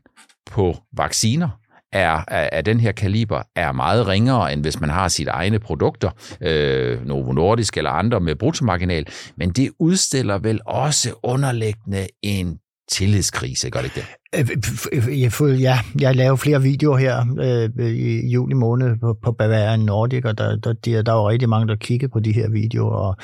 på 0.46 0.78
vacciner 0.98 1.50
er, 1.92 2.12
af 2.28 2.66
den 2.66 2.80
her 2.80 2.92
kaliber 2.92 3.44
er 3.56 3.72
meget 3.72 4.08
ringere, 4.08 4.54
end 4.54 4.62
hvis 4.62 4.80
man 4.80 4.90
har 4.90 5.08
sit 5.08 5.28
egne 5.28 5.60
produkter, 5.60 6.12
øh, 6.42 7.06
Novo 7.06 7.32
Nordisk 7.32 7.78
eller 7.78 7.92
andre 7.92 8.20
med 8.20 8.36
bruttomarginal, 8.36 9.08
men 9.38 9.50
det 9.50 9.72
udstiller 9.80 10.38
vel 10.38 10.60
også 10.66 11.14
underliggende 11.24 12.08
en 12.24 12.60
tillidskrise, 12.92 13.70
gør 13.70 13.80
det 13.80 13.86
ikke 13.86 14.00
det? 14.00 14.21
Øh, 14.36 15.22
jeg, 15.22 15.32
føler, 15.32 15.56
ja, 15.56 15.80
jeg 16.00 16.16
laver 16.16 16.36
flere 16.36 16.62
videoer 16.62 16.98
her 16.98 17.26
øh, 17.42 17.86
i 17.86 18.30
juli 18.30 18.54
måned 18.54 18.98
på, 18.98 19.18
på 19.24 19.32
Bavarian 19.32 19.80
Nordic, 19.80 20.26
og 20.26 20.38
der, 20.38 20.56
der, 20.56 20.74
der, 20.74 21.02
der 21.02 21.12
er 21.12 21.16
jo 21.16 21.30
rigtig 21.30 21.50
mange, 21.50 21.68
der 21.68 21.76
kigger 21.76 22.08
på 22.08 22.20
de 22.20 22.32
her 22.32 22.50
videoer, 22.50 22.92
og 22.92 23.16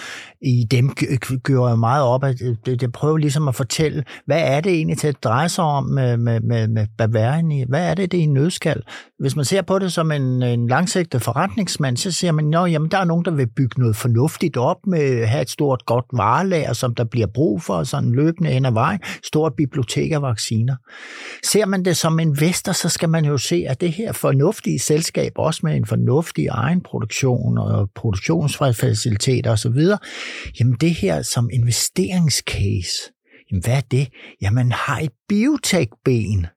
i 0.41 0.67
dem 0.71 0.95
gør 1.43 1.67
jeg 1.67 1.79
meget 1.79 2.03
op, 2.03 2.23
at 2.23 2.41
øh, 2.41 2.79
det, 2.79 2.91
prøver 2.91 3.17
ligesom 3.17 3.47
at 3.47 3.55
fortælle, 3.55 4.03
hvad 4.25 4.41
er 4.41 4.61
det 4.61 4.71
egentlig 4.71 4.97
til 4.97 5.07
at 5.07 5.23
dreje 5.23 5.49
sig 5.49 5.63
om 5.63 5.83
med, 5.83 6.17
med, 6.17 6.39
med, 6.39 6.67
med 6.67 6.87
Bavarian? 6.97 7.65
Hvad 7.69 7.89
er 7.89 7.93
det, 7.93 8.11
det 8.11 8.19
er 8.19 8.23
en 8.23 8.33
nødskal? 8.33 8.81
Hvis 9.19 9.35
man 9.35 9.45
ser 9.45 9.61
på 9.61 9.79
det 9.79 9.93
som 9.93 10.11
en, 10.11 10.43
en 10.43 10.67
langsigtet 10.67 11.21
forretningsmand, 11.21 11.97
så 11.97 12.11
siger 12.11 12.31
man, 12.31 12.45
at 12.47 12.91
der 12.91 12.97
er 12.97 13.05
nogen, 13.05 13.25
der 13.25 13.31
vil 13.31 13.47
bygge 13.47 13.79
noget 13.79 13.95
fornuftigt 13.95 14.57
op 14.57 14.87
med 14.87 15.25
have 15.25 15.41
et 15.41 15.49
stort 15.49 15.85
godt 15.85 16.05
varelager, 16.13 16.73
som 16.73 16.95
der 16.95 17.03
bliver 17.03 17.27
brug 17.27 17.61
for, 17.61 17.83
sådan 17.83 18.11
løbende 18.11 18.49
hen 18.49 18.65
ad 18.65 18.71
vejen, 18.71 18.99
stort 19.23 19.53
bibliotek 19.53 20.11
af 20.11 20.21
vacciner. 20.21 20.75
Ser 21.43 21.65
man 21.65 21.85
det 21.85 21.97
som 21.97 22.19
investor, 22.19 22.71
så 22.71 22.89
skal 22.89 23.09
man 23.09 23.25
jo 23.25 23.37
se, 23.37 23.65
at 23.69 23.81
det 23.81 23.91
her 23.91 24.11
fornuftige 24.11 24.79
selskab, 24.79 25.31
også 25.35 25.59
med 25.63 25.75
en 25.75 25.85
fornuftig 25.85 26.47
egen 26.47 26.81
produktion 26.81 27.57
og 27.57 27.89
produktionsfaciliteter 27.95 29.51
osv., 29.51 29.79
jamen 30.59 30.77
det 30.81 30.95
her 30.95 31.21
som 31.21 31.49
investeringscase, 31.53 33.11
jamen 33.51 33.63
hvad 33.63 33.73
er 33.73 33.81
det? 33.91 34.07
Jamen 34.41 34.71
har 34.71 34.99
et 34.99 35.11
biotech-ben, 35.29 36.47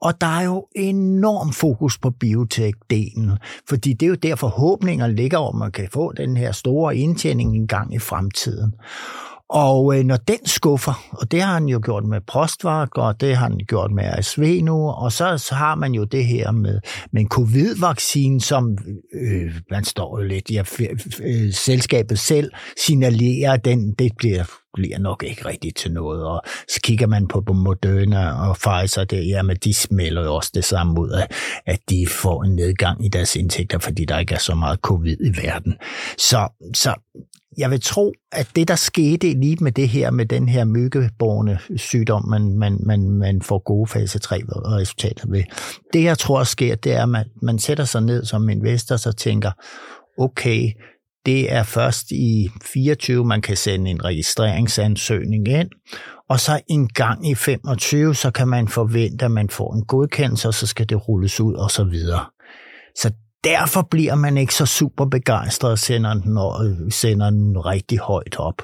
og 0.00 0.20
der 0.20 0.26
er 0.26 0.44
jo 0.44 0.66
enorm 0.76 1.52
fokus 1.52 1.98
på 1.98 2.10
biotech-delen, 2.24 3.30
fordi 3.68 3.92
det 3.92 4.06
er 4.06 4.10
jo 4.10 4.14
der 4.14 4.34
forhåbninger 4.34 5.06
ligger, 5.06 5.38
om 5.38 5.56
man 5.56 5.72
kan 5.72 5.88
få 5.92 6.12
den 6.12 6.36
her 6.36 6.52
store 6.52 6.96
indtjening 6.96 7.56
en 7.56 7.66
gang 7.66 7.94
i 7.94 7.98
fremtiden. 7.98 8.74
Og 9.48 9.98
øh, 9.98 10.04
når 10.04 10.16
den 10.16 10.46
skuffer, 10.46 11.06
og 11.12 11.30
det 11.30 11.42
har 11.42 11.52
han 11.52 11.68
jo 11.68 11.80
gjort 11.84 12.04
med 12.04 12.20
Prostvak, 12.26 12.98
og 12.98 13.20
det 13.20 13.36
har 13.36 13.48
han 13.48 13.58
gjort 13.68 13.90
med 13.90 14.04
RSV 14.18 14.60
nu, 14.62 14.88
og 14.90 15.12
så, 15.12 15.38
så 15.38 15.54
har 15.54 15.74
man 15.74 15.92
jo 15.92 16.04
det 16.04 16.24
her 16.24 16.50
med, 16.50 16.80
med 17.12 17.20
en 17.20 17.28
covid-vaccine, 17.28 18.40
som 18.40 18.78
øh, 19.14 19.54
man 19.70 19.84
står 19.84 20.20
jo 20.20 20.26
lidt, 20.26 20.50
ja, 20.50 20.62
øh, 21.20 21.52
selskabet 21.52 22.18
selv 22.18 22.50
signalerer, 22.86 23.52
at 23.52 23.64
den, 23.64 23.94
det 23.94 24.12
bliver 24.18 24.44
bliver 24.74 24.98
nok 24.98 25.22
ikke 25.22 25.48
rigtigt 25.48 25.76
til 25.76 25.92
noget. 25.92 26.24
Og 26.24 26.42
så 26.68 26.80
kigger 26.82 27.06
man 27.06 27.28
på 27.28 27.44
Moderna 27.52 28.48
og 28.48 28.56
Pfizer, 28.56 29.04
det, 29.04 29.28
jamen 29.28 29.56
de 29.64 29.74
smelter 29.74 30.24
jo 30.24 30.34
også 30.34 30.50
det 30.54 30.64
samme 30.64 31.00
ud 31.00 31.10
af, 31.10 31.26
at 31.66 31.78
de 31.90 32.06
får 32.10 32.44
en 32.44 32.54
nedgang 32.54 33.04
i 33.04 33.08
deres 33.08 33.36
indtægter, 33.36 33.78
fordi 33.78 34.04
der 34.04 34.18
ikke 34.18 34.34
er 34.34 34.38
så 34.38 34.54
meget 34.54 34.78
covid 34.80 35.16
i 35.20 35.46
verden. 35.46 35.74
Så, 36.18 36.48
så 36.74 36.94
jeg 37.58 37.70
vil 37.70 37.80
tro, 37.80 38.12
at 38.32 38.48
det, 38.56 38.68
der 38.68 38.74
skete 38.74 39.32
lige 39.32 39.56
med 39.60 39.72
det 39.72 39.88
her, 39.88 40.10
med 40.10 40.26
den 40.26 40.48
her 40.48 40.64
myggeborne 40.64 41.58
sygdom, 41.76 42.28
man, 42.28 42.58
man, 42.58 42.78
man, 42.86 43.10
man 43.10 43.42
får 43.42 43.58
gode 43.64 43.86
fase 43.86 44.18
3 44.18 44.42
resultater 44.46 45.24
ved, 45.28 45.42
det 45.92 46.04
jeg 46.04 46.18
tror 46.18 46.44
sker, 46.44 46.74
det 46.74 46.92
er, 46.92 47.02
at 47.02 47.08
man, 47.08 47.24
man 47.42 47.58
sætter 47.58 47.84
sig 47.84 48.02
ned 48.02 48.24
som 48.24 48.48
investor 48.48 48.96
så 48.96 49.12
tænker, 49.12 49.50
okay, 50.18 50.70
det 51.26 51.52
er 51.52 51.62
først 51.62 52.10
i 52.10 52.48
24, 52.62 53.24
man 53.24 53.42
kan 53.42 53.56
sende 53.56 53.90
en 53.90 54.04
registreringsansøgning 54.04 55.48
ind, 55.48 55.70
og 56.28 56.40
så 56.40 56.60
en 56.68 56.88
gang 56.88 57.30
i 57.30 57.34
25, 57.34 58.14
så 58.14 58.30
kan 58.30 58.48
man 58.48 58.68
forvente, 58.68 59.24
at 59.24 59.30
man 59.30 59.50
får 59.50 59.74
en 59.74 59.84
godkendelse, 59.84 60.48
og 60.48 60.54
så 60.54 60.66
skal 60.66 60.88
det 60.88 61.08
rulles 61.08 61.40
ud 61.40 61.54
og 61.54 61.70
så 61.70 61.84
videre. 61.84 62.24
Så 62.96 63.10
derfor 63.44 63.82
bliver 63.90 64.14
man 64.14 64.36
ikke 64.36 64.54
så 64.54 64.66
super 64.66 65.04
begejstret 65.04 65.70
og 65.70 65.78
sender 65.78 66.14
den, 66.14 66.38
øh, 66.38 66.92
sender 66.92 67.30
den 67.30 67.66
rigtig 67.66 67.98
højt 67.98 68.36
op 68.38 68.62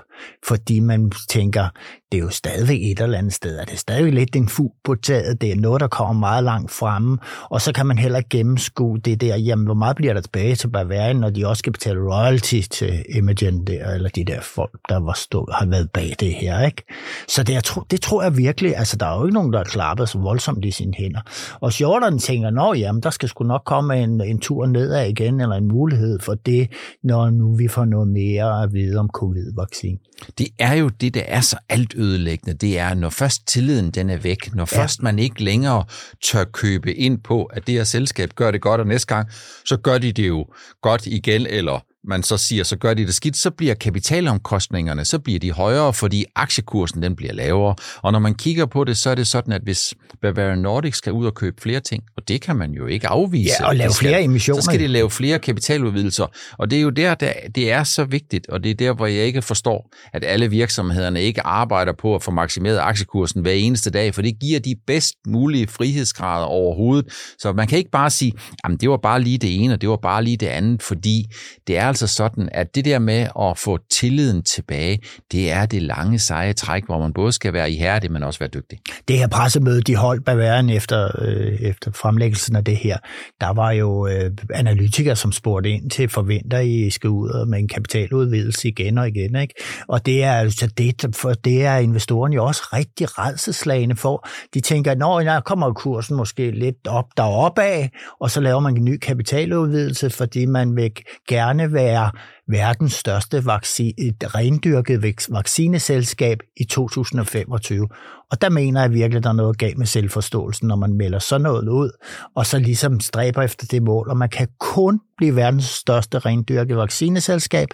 fordi 0.49 0.81
man 0.81 1.13
tænker, 1.31 1.69
det 2.13 2.19
er 2.19 2.23
jo 2.23 2.31
stadigvæk 2.31 2.83
et 2.83 3.01
eller 3.01 3.19
andet 3.19 3.33
sted, 3.33 3.59
og 3.59 3.67
det 3.67 3.73
er 3.75 3.79
stadigvæk 3.79 4.15
lidt 4.15 4.37
en 4.37 4.49
fugl 4.49 4.73
på 4.85 4.95
taget, 4.95 5.41
det 5.41 5.53
er 5.53 5.57
noget, 5.57 5.81
der 5.81 5.87
kommer 5.87 6.21
meget 6.21 6.45
langt 6.45 6.71
fremme, 6.71 7.19
og 7.51 7.61
så 7.61 7.73
kan 7.73 7.87
man 7.87 7.99
heller 7.99 8.21
gennemskue 8.31 8.99
det 8.99 9.21
der, 9.21 9.37
jamen 9.37 9.65
hvor 9.65 9.75
meget 9.75 9.97
bliver 9.97 10.15
der 10.15 10.21
tilbage 10.21 10.55
til 10.55 10.69
Bavarian, 10.69 11.17
når 11.17 11.31
de 11.31 11.47
også 11.47 11.59
skal 11.59 11.73
betale 11.73 12.01
royalty 12.01 12.61
til 12.71 13.05
Imogen 13.09 13.67
der, 13.67 13.95
eller 13.95 14.09
de 14.09 14.25
der 14.25 14.41
folk, 14.41 14.81
der 14.89 15.01
var 15.01 15.13
stå, 15.13 15.49
har 15.53 15.67
været 15.67 15.91
bag 15.91 16.15
det 16.21 16.35
her, 16.35 16.63
ikke? 16.63 16.83
Så 17.29 17.43
det, 17.43 17.53
jeg 17.53 17.65
tror, 17.65 17.87
det 17.91 18.01
tror 18.01 18.23
jeg 18.23 18.37
virkelig, 18.37 18.77
altså 18.77 18.97
der 18.97 19.07
er 19.07 19.19
jo 19.19 19.25
ikke 19.25 19.35
nogen, 19.35 19.53
der 19.53 19.59
har 19.59 19.65
klappet 19.65 20.09
så 20.09 20.19
voldsomt 20.19 20.65
i 20.65 20.71
sine 20.71 20.93
hænder. 20.99 21.21
Og 21.61 21.81
Jordan 21.81 22.19
tænker, 22.19 22.51
nå 22.51 22.75
jamen, 22.75 23.03
der 23.03 23.11
skal 23.11 23.29
sgu 23.29 23.45
nok 23.45 23.63
komme 23.65 24.03
en, 24.03 24.21
en 24.21 24.39
tur 24.39 24.67
nedad 24.67 25.09
igen, 25.09 25.41
eller 25.41 25.57
en 25.57 25.69
mulighed 25.69 26.19
for 26.19 26.35
det, 26.35 26.71
når 27.03 27.31
nu 27.31 27.57
vi 27.57 27.69
får 27.69 27.85
noget 27.85 28.09
mere 28.09 28.63
at 28.63 28.73
vide 28.73 28.99
om 28.99 29.11
covid-vaccine. 29.15 29.99
Det 30.39 30.49
er 30.59 30.75
jo 30.75 30.89
det, 30.89 31.15
der 31.15 31.23
er 31.27 31.41
så 31.41 31.57
alt 31.69 31.95
ødelæggende. 31.97 32.55
Det 32.55 32.79
er, 32.79 32.95
når 32.95 33.11
først 33.11 33.47
tilliden 33.47 33.91
den 33.91 34.11
er 34.11 34.17
væk, 34.17 34.55
når 34.55 34.69
ja. 34.73 34.83
først 34.83 35.03
man 35.03 35.19
ikke 35.19 35.45
længere 35.45 35.85
tør 36.23 36.45
købe 36.45 36.95
ind 36.95 37.21
på, 37.21 37.45
at 37.45 37.67
det 37.67 37.75
her 37.75 37.85
selskab 37.85 38.31
gør 38.35 38.51
det 38.51 38.61
godt, 38.61 38.81
og 38.81 38.87
næste 38.87 39.15
gang, 39.15 39.29
så 39.65 39.77
gør 39.77 39.99
de 39.99 40.13
det 40.13 40.29
jo 40.29 40.47
godt 40.83 41.07
igen, 41.07 41.47
eller 41.47 41.85
man 42.05 42.23
så 42.23 42.37
siger, 42.37 42.65
så 42.65 42.77
gør 42.77 42.95
de 42.95 43.07
det 43.07 43.15
skidt, 43.15 43.37
så 43.37 43.51
bliver 43.51 43.75
kapitalomkostningerne, 43.75 45.05
så 45.05 45.19
bliver 45.19 45.39
de 45.39 45.53
højere, 45.53 45.93
fordi 45.93 46.25
aktiekursen 46.37 47.03
den 47.03 47.17
bliver 47.17 47.33
lavere. 47.33 47.75
Og 48.03 48.13
når 48.13 48.19
man 48.19 48.35
kigger 48.35 48.67
på 48.67 48.85
det, 48.85 48.97
så 48.97 49.11
er 49.11 49.15
det 49.15 49.27
sådan, 49.27 49.53
at 49.53 49.63
hvis 49.63 49.95
Bavarian 50.23 50.59
Nordic 50.59 50.95
skal 50.95 51.13
ud 51.13 51.27
og 51.27 51.35
købe 51.35 51.63
flere 51.63 51.81
ting, 51.81 52.03
og 52.17 52.29
det 52.29 52.41
kan 52.41 52.57
man 52.57 52.73
jo 52.73 52.87
ikke 52.87 53.09
afvise. 53.09 53.51
Ja, 53.61 53.69
og 53.69 53.77
lave 53.77 53.91
skal, 53.91 54.09
flere 54.09 54.23
emissioner. 54.23 54.61
Så 54.61 54.65
skal 54.65 54.81
de 54.81 54.87
lave 54.87 55.11
flere 55.11 55.39
kapitaludvidelser. 55.39 56.27
Og 56.59 56.71
det 56.71 56.79
er 56.79 56.83
jo 56.83 56.91
der, 56.91 57.15
der, 57.15 57.33
det 57.55 57.73
er 57.73 57.85
så 57.85 58.05
vigtigt, 58.05 58.49
og 58.49 58.65
det 58.65 58.71
er 58.71 58.75
der, 58.75 58.93
hvor 58.93 59.07
jeg 59.07 59.25
ikke 59.25 59.43
forstår, 59.43 59.91
at 60.13 60.25
alle 60.25 60.51
virksomhederne 60.51 61.23
ikke 61.23 61.47
arbejder 61.47 61.93
på 61.99 62.15
at 62.15 62.23
få 62.23 62.31
maksimeret 62.31 62.79
aktiekursen 62.79 63.43
hver 63.43 63.53
eneste 63.53 63.91
dag, 63.91 64.15
for 64.15 64.23
det 64.23 64.39
giver 64.41 64.61
de 64.61 64.75
bedst 64.87 65.15
mulige 65.27 65.69
frihedsgrader 65.69 66.47
overhovedet. 66.47 67.13
Så 67.39 67.53
man 67.53 67.69
kan 67.69 67.79
ikke 67.79 67.91
bare 67.91 68.11
sige, 68.11 68.33
at 68.65 68.71
det 68.81 68.91
var 68.91 68.97
bare 69.03 69.23
lige 69.23 69.39
det 69.39 69.65
ene, 69.65 69.75
og 69.75 69.81
det 69.81 69.89
var 69.89 69.99
bare 70.03 70.25
lige 70.25 70.37
det 70.37 70.47
andet, 70.47 70.83
fordi 70.83 71.27
det 71.67 71.79
er 71.79 71.92
altså 71.93 72.07
sådan, 72.07 72.49
at 72.53 72.75
det 72.75 72.85
der 72.85 72.99
med 72.99 73.29
at 73.41 73.59
få 73.59 73.79
tilliden 73.91 74.43
tilbage, 74.43 74.99
det 75.33 75.53
er 75.53 75.67
det 75.67 75.83
lange 75.83 76.19
seje 76.19 76.53
træk, 76.53 76.87
hvor 76.87 76.99
man 76.99 77.13
både 77.13 77.33
skal 77.33 77.53
være 77.53 77.71
ihærdig, 77.71 78.13
men 78.13 78.23
også 78.23 78.39
være 78.39 78.49
dygtig. 78.55 78.79
Det 79.09 79.19
her 79.19 79.29
pressemøde, 79.29 79.83
de 79.83 79.97
holdt 79.97 80.25
Bavarian 80.25 80.71
efter, 80.71 81.11
øh, 81.19 81.61
efter 81.61 81.93
fremlæggelsen 81.93 82.57
af 82.57 82.65
det 82.65 82.77
her, 82.77 82.97
der 83.41 83.53
var 83.53 83.71
jo 83.71 84.07
øh, 84.07 84.31
analytikere, 84.55 85.17
som 85.17 85.33
spurgte 85.33 85.71
ind 85.71 85.91
til, 85.91 86.09
forventer 86.09 86.59
I 86.59 86.91
skal 86.91 87.11
ud 87.11 87.47
med 87.47 87.59
en 87.59 87.69
kapitaludvidelse 87.69 88.69
igen 88.69 88.99
og 88.99 89.09
igen, 89.09 89.37
ikke? 89.37 89.55
Og 89.89 90.07
det 90.07 90.25
er 90.25 90.33
altså 90.33 90.67
det, 90.79 91.17
for 91.17 91.33
det 91.33 91.65
er 91.65 91.77
investorerne 91.77 92.35
jo 92.35 92.45
også 92.45 92.63
rigtig 92.73 93.19
redselslagende 93.19 93.97
for. 93.97 94.29
De 94.55 94.61
tænker, 94.61 94.95
når 94.95 95.21
der 95.21 95.41
kommer 95.41 95.73
kursen 95.73 96.17
måske 96.17 96.51
lidt 96.51 96.87
op 96.89 97.07
deroppe 97.17 97.63
af, 97.63 97.91
og 98.21 98.31
så 98.31 98.41
laver 98.41 98.61
man 98.61 98.77
en 98.77 98.85
ny 98.85 98.99
kapitaludvidelse, 98.99 100.11
fordi 100.11 100.47
man 100.47 100.77
vil 100.77 100.93
gerne 101.29 101.73
være 101.73 101.82
være 101.83 102.11
verdens 102.49 102.93
største 102.93 103.47
vaccine, 103.47 103.93
et 103.99 104.35
rendyrket 104.35 105.03
vaccineselskab 105.31 106.39
i 106.57 106.65
2025. 106.65 107.89
Og 108.31 108.41
der 108.41 108.51
mener 108.51 108.81
jeg 108.81 108.93
virkelig, 108.93 109.17
at 109.17 109.25
der 109.25 109.31
er 109.31 109.35
noget 109.35 109.59
galt 109.59 109.79
med 109.79 109.87
selvforståelsen, 109.87 110.69
når 110.69 110.77
man 110.77 110.93
melder 110.93 111.19
sådan 111.19 111.43
noget 111.43 111.69
ud, 111.69 111.91
og 112.37 112.47
så 112.47 112.59
ligesom 112.59 113.01
stræber 113.01 113.43
efter 113.43 113.67
det 113.67 113.83
mål. 113.83 114.11
Og 114.11 114.17
man 114.17 114.29
kan 114.29 114.49
kun 114.61 115.01
blive 115.17 115.37
verdens 115.37 115.65
største 115.65 116.19
rendyrket 116.19 116.77
vaccineselskab, 116.77 117.69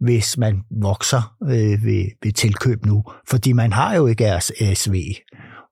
hvis 0.00 0.38
man 0.38 0.62
vokser 0.82 1.36
øh, 1.42 1.84
ved, 1.84 2.04
ved 2.22 2.32
tilkøb 2.32 2.86
nu. 2.86 3.04
Fordi 3.28 3.52
man 3.52 3.72
har 3.72 3.94
jo 3.94 4.06
ikke 4.06 4.36
RSV, 4.36 4.94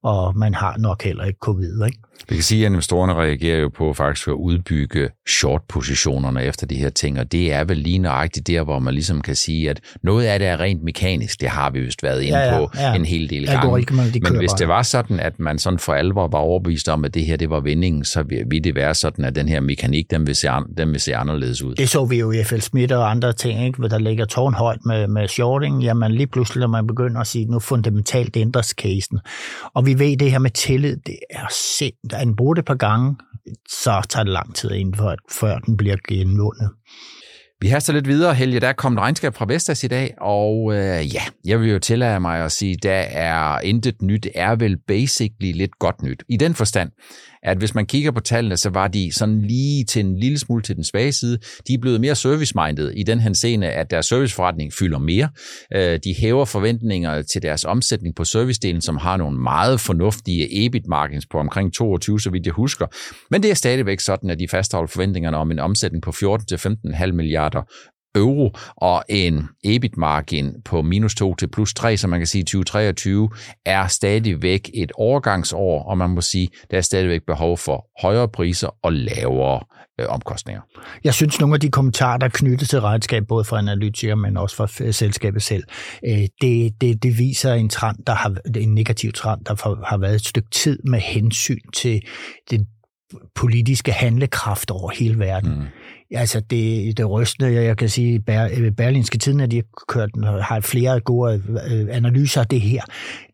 og 0.03 0.37
man 0.37 0.55
har 0.55 0.77
nok 0.79 1.03
heller 1.03 1.25
ikke 1.25 1.39
covid. 1.43 1.85
Ikke? 1.87 1.99
Vi 2.29 2.35
kan 2.35 2.43
sige, 2.43 2.67
at 2.67 2.73
investorerne 2.73 3.15
reagerer 3.15 3.59
jo 3.59 3.69
på 3.69 3.93
faktisk 3.93 4.29
at 4.29 4.33
udbygge 4.33 5.11
short-positionerne 5.29 6.43
efter 6.43 6.67
de 6.67 6.75
her 6.75 6.91
ting, 6.91 7.21
og 7.21 7.33
det 7.33 7.53
er 7.53 7.65
vel 7.65 7.77
lige 7.77 7.99
nøjagtigt 7.99 8.47
der, 8.47 8.63
hvor 8.63 8.79
man 8.79 8.95
ligesom 8.95 9.21
kan 9.21 9.37
sige, 9.37 9.71
at 9.71 9.81
noget 10.03 10.25
af 10.25 10.39
det 10.39 10.49
er 10.49 10.61
rent 10.61 10.83
mekanisk, 10.83 11.41
det 11.41 11.49
har 11.49 11.71
vi 11.71 11.81
vist 11.81 12.03
været 12.03 12.23
inde 12.23 12.39
ja, 12.39 12.55
ja, 12.55 12.59
på 12.59 12.71
ja. 12.75 12.95
en 12.95 13.05
hel 13.05 13.31
del 13.31 13.47
gange. 13.47 13.87
Men 14.23 14.37
hvis 14.37 14.51
det 14.51 14.69
var 14.69 14.83
sådan, 14.83 15.21
at 15.21 15.41
man 15.41 15.59
sådan 15.59 15.79
for 15.79 15.93
alvor 15.93 16.29
var 16.29 16.39
overbevist 16.39 16.89
om, 16.89 17.05
at 17.05 17.15
det 17.15 17.27
her 17.27 17.37
det 17.37 17.51
var 17.51 17.61
vindingen, 17.61 18.05
så 18.05 18.23
ville 18.23 18.61
det 18.61 18.75
være 18.75 18.95
sådan, 18.95 19.25
at 19.25 19.35
den 19.35 19.49
her 19.49 19.61
mekanik, 19.61 20.11
den 20.11 20.27
vil 20.27 20.37
se, 20.37 20.49
den 20.79 20.93
vil 20.93 21.01
se 21.01 21.17
anderledes 21.17 21.63
ud. 21.63 21.75
Det 21.75 21.89
så 21.89 22.05
vi 22.05 22.19
jo 22.19 22.33
i 22.33 22.45
FL 22.45 22.59
Smith 22.59 22.95
og 22.95 23.11
andre 23.11 23.33
ting, 23.33 23.67
ikke? 23.67 23.79
hvor 23.79 23.89
der 23.89 23.99
ligger 23.99 24.25
tårnhøjt 24.25 24.79
med, 24.87 25.09
med 25.09 25.29
shorting, 25.29 25.83
jamen 25.83 26.13
lige 26.13 26.27
pludselig, 26.27 26.61
når 26.61 26.69
man 26.69 26.87
begynder 26.87 27.21
at 27.21 27.27
sige, 27.27 27.45
nu 27.45 27.59
fundamentalt 27.59 28.37
ændres 28.37 28.67
casen. 28.67 29.19
Og 29.75 29.87
vi 29.87 29.99
ved 29.99 30.17
det 30.17 30.31
her 30.31 30.39
med 30.39 30.51
tillid, 30.51 30.97
det 31.07 31.17
er 31.31 31.47
sind 31.51 32.06
at 32.13 32.21
den 32.27 32.37
bruger 32.37 32.55
det 32.55 32.63
et 32.63 32.67
par 32.67 32.75
gange, 32.75 33.17
så 33.69 34.07
tager 34.09 34.25
det 34.25 34.33
lang 34.33 34.55
tid 34.55 34.71
inden 34.71 34.95
for, 34.95 35.17
før 35.31 35.59
den 35.59 35.77
bliver 35.77 35.97
genvundet. 36.09 36.71
Vi 37.61 37.69
haster 37.69 37.93
lidt 37.93 38.09
videre, 38.09 38.35
Helge. 38.35 38.61
Der 38.61 38.69
er 38.69 38.73
kommet 38.73 39.01
regnskab 39.01 39.35
fra 39.35 39.45
Vestas 39.49 39.85
i 39.85 39.87
dag, 39.87 40.15
og 40.21 40.73
øh, 40.75 41.15
ja, 41.15 41.23
jeg 41.45 41.61
vil 41.61 41.71
jo 41.71 41.79
tillade 41.79 42.21
mig 42.21 42.45
at 42.45 42.53
sige, 42.53 42.77
der 42.83 43.01
er 43.11 43.61
intet 43.61 44.03
nyt, 44.03 44.27
er 44.35 44.57
vel 44.57 44.77
basically 44.89 45.53
lidt 45.53 45.79
godt 45.79 46.03
nyt. 46.03 46.23
I 46.29 46.37
den 46.37 46.55
forstand, 46.55 46.91
at 47.47 47.59
hvis 47.59 47.75
man 47.75 47.87
kigger 47.87 48.11
på 48.11 48.21
tallene, 48.21 48.57
så 48.57 48.71
var 48.71 48.89
de 48.89 49.13
sådan 49.13 49.43
lige 49.43 49.85
til 49.85 50.05
en 50.05 50.19
lille 50.19 50.39
smule 50.39 50.63
til 50.63 50.77
den 50.77 50.85
svage 50.85 51.13
side. 51.13 51.39
De 51.69 51.75
er 51.75 51.79
blevet 51.79 52.01
mere 52.01 52.15
service-minded 52.15 52.91
i 52.91 53.03
den 53.03 53.21
henseende, 53.21 53.69
at 53.69 53.91
deres 53.91 54.07
serviceforretning 54.07 54.73
fylder 54.73 54.99
mere. 54.99 55.29
Øh, 55.75 55.99
de 56.05 56.15
hæver 56.19 56.45
forventninger 56.45 57.23
til 57.23 57.43
deres 57.43 57.65
omsætning 57.65 58.15
på 58.15 58.25
servicedelen, 58.25 58.81
som 58.81 58.97
har 58.97 59.17
nogle 59.17 59.39
meget 59.39 59.81
fornuftige 59.81 60.67
EBIT-margins 60.67 61.27
på 61.31 61.39
omkring 61.39 61.75
22, 61.75 62.21
så 62.21 62.31
vidt 62.31 62.47
jeg 62.47 62.53
husker. 62.53 62.87
Men 63.31 63.43
det 63.43 63.51
er 63.51 63.55
stadigvæk 63.55 64.01
sådan, 64.01 64.31
at 64.31 64.39
de 64.39 64.49
fastholder 64.49 64.89
forventningerne 64.89 65.37
om 65.37 65.51
en 65.51 65.59
omsætning 65.59 66.03
på 66.03 66.11
14-15,5 66.11 67.13
milliarder 67.13 67.63
euro 68.17 68.57
og 68.77 69.05
en 69.09 69.49
EBIT-margin 69.65 70.55
på 70.65 70.83
minus 70.83 71.15
2 71.15 71.35
til 71.35 71.49
plus 71.49 71.75
3, 71.75 71.97
så 71.97 72.09
man 72.09 72.21
kan 72.21 72.27
sige 72.27 72.45
2023 72.45 73.31
er 73.65 73.87
stadigvæk 73.87 74.71
et 74.75 74.93
overgangsår, 74.95 75.83
og 75.83 75.99
man 75.99 76.11
må 76.11 76.21
sige, 76.21 76.49
der 76.71 76.77
er 76.77 76.81
stadigvæk 76.81 77.21
behov 77.27 77.59
for 77.59 77.87
højere 78.03 78.29
priser 78.29 78.69
og 78.83 78.93
lavere 78.93 79.61
øh, 80.01 80.07
omkostninger. 80.09 80.63
Jeg 81.05 81.15
synes, 81.15 81.41
nogle 81.41 81.55
af 81.55 81.61
de 81.61 81.71
kommentarer, 81.71 82.19
der 82.19 82.27
er 82.27 82.31
knyttet 82.31 82.69
til 82.69 82.81
regnskab, 82.81 83.27
både 83.29 83.45
fra 83.45 83.59
analytikere, 83.59 84.17
men 84.17 84.37
også 84.37 84.57
fra 84.57 84.93
selskabet 84.93 85.43
selv, 85.43 85.65
øh, 86.07 86.19
det, 86.41 86.81
det, 86.81 87.03
det 87.03 87.19
viser 87.19 87.55
en 87.55 87.69
trend, 87.69 87.97
der 88.07 88.15
har 88.15 88.37
en 88.57 88.75
negativ 88.75 89.13
trend, 89.13 89.45
der 89.45 89.85
har 89.87 89.99
været 89.99 90.15
et 90.15 90.27
stykke 90.27 90.51
tid 90.51 90.79
med 90.85 91.01
hensyn 91.01 91.61
til 91.77 92.03
den 92.51 92.67
politiske 93.35 93.93
handlekraft 93.93 94.71
over 94.71 94.91
hele 94.91 95.19
verden. 95.19 95.51
Mm. 95.51 95.67
Altså 96.15 96.41
det, 96.41 96.97
det 96.97 97.11
rystende, 97.11 97.53
jeg 97.53 97.77
kan 97.77 97.89
sige, 97.89 98.21
Ber, 98.21 98.71
Berlinske 98.77 99.19
Tiden, 99.19 99.41
at 99.41 99.51
de 99.51 99.57
har, 99.57 99.65
kørt, 99.89 100.11
har 100.43 100.61
flere 100.61 101.01
gode 101.01 101.43
øh, 101.71 101.87
analyser 101.91 102.41
af 102.41 102.47
det 102.47 102.61
her. 102.61 102.83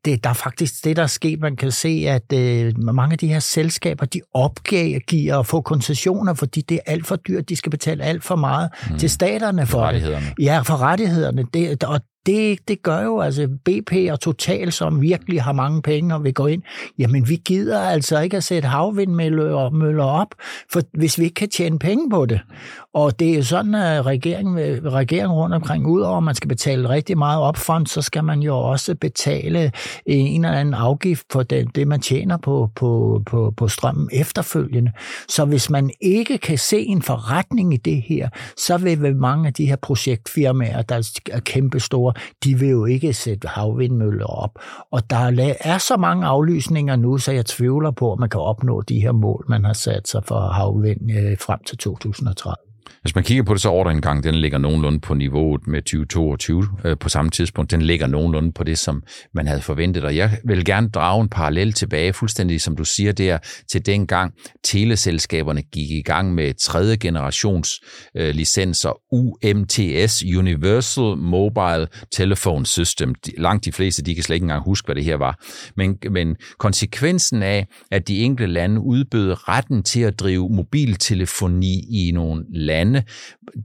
Det, 0.04 0.24
der 0.24 0.30
er 0.30 0.34
faktisk 0.34 0.84
det, 0.84 0.96
der 0.96 1.02
er 1.02 1.06
sket. 1.06 1.40
Man 1.40 1.56
kan 1.56 1.70
se, 1.70 2.04
at 2.08 2.32
øh, 2.34 2.78
mange 2.78 3.12
af 3.12 3.18
de 3.18 3.26
her 3.26 3.38
selskaber, 3.38 4.06
de 4.06 4.20
opgiver 4.34 5.38
at 5.38 5.46
få 5.46 5.60
koncessioner, 5.60 6.34
fordi 6.34 6.60
det 6.60 6.74
er 6.74 6.92
alt 6.92 7.06
for 7.06 7.16
dyrt. 7.16 7.48
De 7.48 7.56
skal 7.56 7.70
betale 7.70 8.04
alt 8.04 8.24
for 8.24 8.36
meget 8.36 8.70
mm. 8.90 8.98
til 8.98 9.10
staterne 9.10 9.66
for, 9.66 9.78
for 9.78 9.86
rettighederne. 9.86 10.26
Det. 10.36 10.44
Ja, 10.44 10.60
for 10.60 10.76
rettighederne. 10.76 11.44
Det, 11.54 11.84
og 11.84 12.00
det, 12.26 12.68
det 12.68 12.82
gør 12.82 13.02
jo 13.02 13.20
altså 13.20 13.48
BP 13.64 13.92
og 14.10 14.20
Total, 14.20 14.72
som 14.72 15.02
virkelig 15.02 15.42
har 15.42 15.52
mange 15.52 15.82
penge 15.82 16.14
og 16.14 16.24
vil 16.24 16.34
gå 16.34 16.46
ind. 16.46 16.62
Jamen, 16.98 17.28
vi 17.28 17.36
gider 17.44 17.80
altså 17.80 18.20
ikke 18.20 18.36
at 18.36 18.44
sætte 18.44 18.68
havvindmøller 18.68 20.04
op, 20.04 20.34
for 20.72 20.80
hvis 20.92 21.18
vi 21.18 21.24
ikke 21.24 21.34
kan 21.34 21.48
tjene 21.48 21.78
penge 21.78 22.10
på 22.10 22.26
det. 22.26 22.40
Og 22.94 23.18
det 23.20 23.30
er 23.30 23.36
jo 23.36 23.42
sådan, 23.42 23.74
at 23.74 24.06
regeringen, 24.06 24.84
regeringen 24.92 25.32
rundt 25.32 25.54
omkring, 25.54 25.86
udover 25.86 26.16
at 26.16 26.22
man 26.22 26.34
skal 26.34 26.48
betale 26.48 26.88
rigtig 26.88 27.18
meget 27.18 27.40
opfront, 27.40 27.90
så 27.90 28.02
skal 28.02 28.24
man 28.24 28.40
jo 28.40 28.58
også 28.58 28.94
betale 28.94 29.64
øh, 29.64 29.70
en 30.06 30.44
eller 30.44 30.58
anden 30.58 30.74
afgift 30.74 31.26
for 31.32 31.42
det, 31.42 31.76
det 31.76 31.88
man 31.88 32.00
tjener 32.00 32.36
på, 32.36 32.70
på, 32.74 33.22
på, 33.26 33.54
på 33.56 33.68
strømmen 33.68 34.08
efterfølgende. 34.12 34.92
Så 35.28 35.44
hvis 35.44 35.70
man 35.70 35.90
ikke 36.00 36.38
kan 36.38 36.58
se 36.58 36.78
en 36.78 37.02
forretning 37.02 37.74
i 37.74 37.76
det 37.76 38.02
her, 38.02 38.28
så 38.56 38.78
vil 38.78 39.16
mange 39.16 39.46
af 39.46 39.54
de 39.54 39.66
her 39.66 39.76
projektfirmaer, 39.76 40.82
der 40.82 41.20
er 41.32 41.40
kæmpe 41.40 41.80
store, 41.80 42.11
de 42.44 42.58
vil 42.58 42.68
jo 42.68 42.84
ikke 42.84 43.12
sætte 43.12 43.48
havvindmøller 43.48 44.26
op. 44.26 44.58
Og 44.90 45.10
der 45.10 45.54
er 45.60 45.78
så 45.78 45.96
mange 45.96 46.26
aflysninger 46.26 46.96
nu, 46.96 47.18
så 47.18 47.32
jeg 47.32 47.46
tvivler 47.46 47.90
på, 47.90 48.12
at 48.12 48.18
man 48.18 48.28
kan 48.28 48.40
opnå 48.40 48.80
de 48.80 49.00
her 49.00 49.12
mål, 49.12 49.44
man 49.48 49.64
har 49.64 49.72
sat 49.72 50.08
sig 50.08 50.24
for 50.24 50.40
havvind 50.40 51.10
øh, 51.12 51.38
frem 51.38 51.58
til 51.66 51.78
2030. 51.78 52.71
Hvis 53.02 53.14
man 53.14 53.24
kigger 53.24 53.42
på 53.42 53.54
det, 53.54 53.62
så 53.62 53.70
ordreindgang, 53.70 54.24
den 54.24 54.34
ligger 54.34 54.58
nogenlunde 54.58 55.00
på 55.00 55.14
niveauet 55.14 55.66
med 55.66 55.82
2022 55.82 56.68
øh, 56.84 56.96
på 56.98 57.08
samme 57.08 57.30
tidspunkt. 57.30 57.70
Den 57.70 57.82
ligger 57.82 58.06
nogenlunde 58.06 58.52
på 58.52 58.64
det, 58.64 58.78
som 58.78 59.02
man 59.34 59.46
havde 59.46 59.60
forventet. 59.60 60.04
Og 60.04 60.16
jeg 60.16 60.38
vil 60.44 60.64
gerne 60.64 60.88
drage 60.88 61.22
en 61.22 61.28
parallel 61.28 61.72
tilbage, 61.72 62.12
fuldstændig 62.12 62.60
som 62.60 62.76
du 62.76 62.84
siger 62.84 63.12
der, 63.12 63.38
til 63.72 63.86
dengang 63.86 64.32
teleselskaberne 64.64 65.62
gik 65.62 65.90
i 65.90 66.02
gang 66.02 66.34
med 66.34 66.54
tredje 66.54 66.96
generations 66.96 67.80
øh, 68.16 68.34
licenser, 68.34 68.98
UMTS, 69.12 70.24
Universal 70.38 71.16
Mobile 71.16 71.88
Telephone 72.12 72.66
System. 72.66 73.14
Langt 73.38 73.64
de 73.64 73.72
fleste, 73.72 74.02
de 74.02 74.14
kan 74.14 74.24
slet 74.24 74.34
ikke 74.36 74.44
engang 74.44 74.64
huske, 74.64 74.86
hvad 74.86 74.94
det 74.94 75.04
her 75.04 75.16
var. 75.16 75.44
Men, 75.76 75.98
men 76.10 76.36
konsekvensen 76.58 77.42
af, 77.42 77.66
at 77.90 78.08
de 78.08 78.18
enkelte 78.18 78.52
lande 78.52 78.80
udbød 78.80 79.48
retten 79.48 79.82
til 79.82 80.00
at 80.00 80.20
drive 80.20 80.48
mobiltelefoni 80.50 81.84
i 81.90 82.10
nogle 82.14 82.44
lande, 82.54 82.81
lande, 82.84 83.02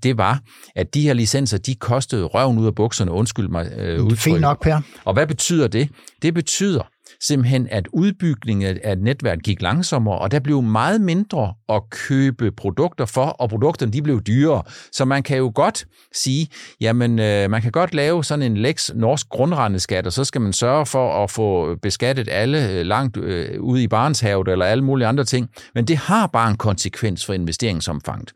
det 0.03 0.17
var, 0.17 0.39
at 0.75 0.93
de 0.93 1.01
her 1.01 1.13
licenser, 1.13 1.57
de 1.57 1.75
kostede 1.75 2.25
røven 2.25 2.57
ud 2.57 2.65
af 2.65 2.75
bukserne, 2.75 3.11
undskyld 3.11 3.47
mig 3.47 3.71
øh, 3.77 4.03
udtryk. 4.03 4.17
Fint 4.17 4.41
nok, 4.41 4.63
Per. 4.63 4.81
Og 5.05 5.13
hvad 5.13 5.27
betyder 5.27 5.67
det? 5.67 5.89
Det 6.21 6.33
betyder, 6.33 6.87
simpelthen, 7.21 7.67
at 7.71 7.87
udbygningen 7.93 8.77
af 8.83 8.91
et 8.91 9.01
netværk 9.01 9.39
gik 9.43 9.61
langsommere, 9.61 10.17
og 10.17 10.31
der 10.31 10.39
blev 10.39 10.61
meget 10.61 11.01
mindre 11.01 11.53
at 11.69 11.81
købe 11.89 12.51
produkter 12.51 13.05
for, 13.05 13.25
og 13.25 13.49
produkterne 13.49 13.91
de 13.91 14.01
blev 14.01 14.21
dyrere. 14.21 14.63
Så 14.91 15.05
man 15.05 15.23
kan 15.23 15.37
jo 15.37 15.51
godt 15.55 15.85
sige, 16.15 16.47
jamen 16.81 17.19
øh, 17.19 17.49
man 17.49 17.61
kan 17.61 17.71
godt 17.71 17.93
lave 17.93 18.23
sådan 18.23 18.43
en 18.51 18.57
lex 18.57 18.89
norsk 18.95 19.29
grundrendeskat, 19.29 20.05
og 20.07 20.13
så 20.13 20.23
skal 20.23 20.41
man 20.41 20.53
sørge 20.53 20.85
for 20.85 21.23
at 21.23 21.31
få 21.31 21.75
beskattet 21.81 22.27
alle 22.31 22.69
øh, 22.71 22.85
langt 22.85 23.17
øh, 23.17 23.61
ude 23.61 23.83
i 23.83 23.87
barnshavet 23.87 24.47
eller 24.47 24.65
alle 24.65 24.83
mulige 24.83 25.07
andre 25.07 25.23
ting, 25.23 25.49
men 25.75 25.85
det 25.85 25.97
har 25.97 26.27
bare 26.27 26.49
en 26.49 26.57
konsekvens 26.57 27.25
for 27.25 27.33
investeringsomfanget. 27.33 28.31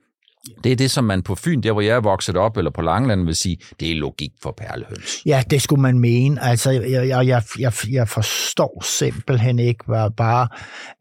Det 0.63 0.71
er 0.71 0.75
det, 0.75 0.91
som 0.91 1.03
man 1.03 1.23
på 1.23 1.35
Fyn, 1.35 1.61
der 1.61 1.71
hvor 1.71 1.81
jeg 1.81 1.95
er 1.95 1.99
vokset 1.99 2.37
op, 2.37 2.57
eller 2.57 2.71
på 2.71 2.81
Langeland, 2.81 3.25
vil 3.25 3.35
sige, 3.35 3.57
det 3.79 3.91
er 3.91 3.95
logik 3.95 4.31
for 4.43 4.51
perlehøns. 4.57 5.21
Ja, 5.25 5.43
det 5.49 5.61
skulle 5.61 5.81
man 5.81 5.99
mene. 5.99 6.43
Altså, 6.43 6.71
jeg, 6.71 7.07
jeg, 7.07 7.43
jeg, 7.59 7.73
jeg 7.91 8.07
forstår 8.07 8.83
simpelthen 8.85 9.59
ikke 9.59 9.83
bare, 10.17 10.47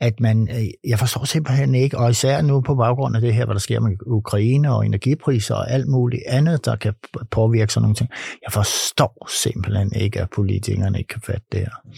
at 0.00 0.20
man, 0.20 0.48
jeg 0.88 0.98
forstår 0.98 1.24
simpelthen 1.24 1.74
ikke, 1.74 1.98
og 1.98 2.10
især 2.10 2.42
nu 2.42 2.60
på 2.60 2.74
baggrund 2.74 3.16
af 3.16 3.20
det 3.22 3.34
her, 3.34 3.44
hvad 3.44 3.54
der 3.54 3.60
sker 3.60 3.80
med 3.80 3.96
Ukraine 4.06 4.74
og 4.74 4.86
energipriser 4.86 5.54
og 5.54 5.70
alt 5.70 5.88
muligt 5.88 6.22
andet, 6.26 6.64
der 6.64 6.76
kan 6.76 6.94
påvirke 7.30 7.72
sådan 7.72 7.82
nogle 7.82 7.96
ting. 7.96 8.10
Jeg 8.46 8.52
forstår 8.52 9.28
simpelthen 9.42 9.92
ikke, 9.96 10.20
at 10.20 10.30
politikerne 10.30 10.98
ikke 10.98 11.08
kan 11.08 11.20
fatte 11.26 11.46
det 11.52 11.60
her. 11.60 11.92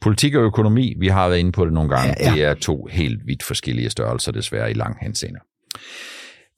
Politik 0.00 0.34
og 0.34 0.42
økonomi, 0.42 0.94
vi 0.98 1.08
har 1.08 1.28
været 1.28 1.38
inde 1.38 1.52
på 1.52 1.64
det 1.64 1.72
nogle 1.72 1.90
gange, 1.90 2.14
ja, 2.20 2.28
ja. 2.28 2.34
det 2.34 2.44
er 2.44 2.54
to 2.54 2.88
helt 2.90 3.20
vidt 3.26 3.42
forskellige 3.42 3.90
størrelser 3.90 4.32
desværre 4.32 4.70
i 4.70 4.74
lang 4.74 4.96
henseende. 5.02 5.38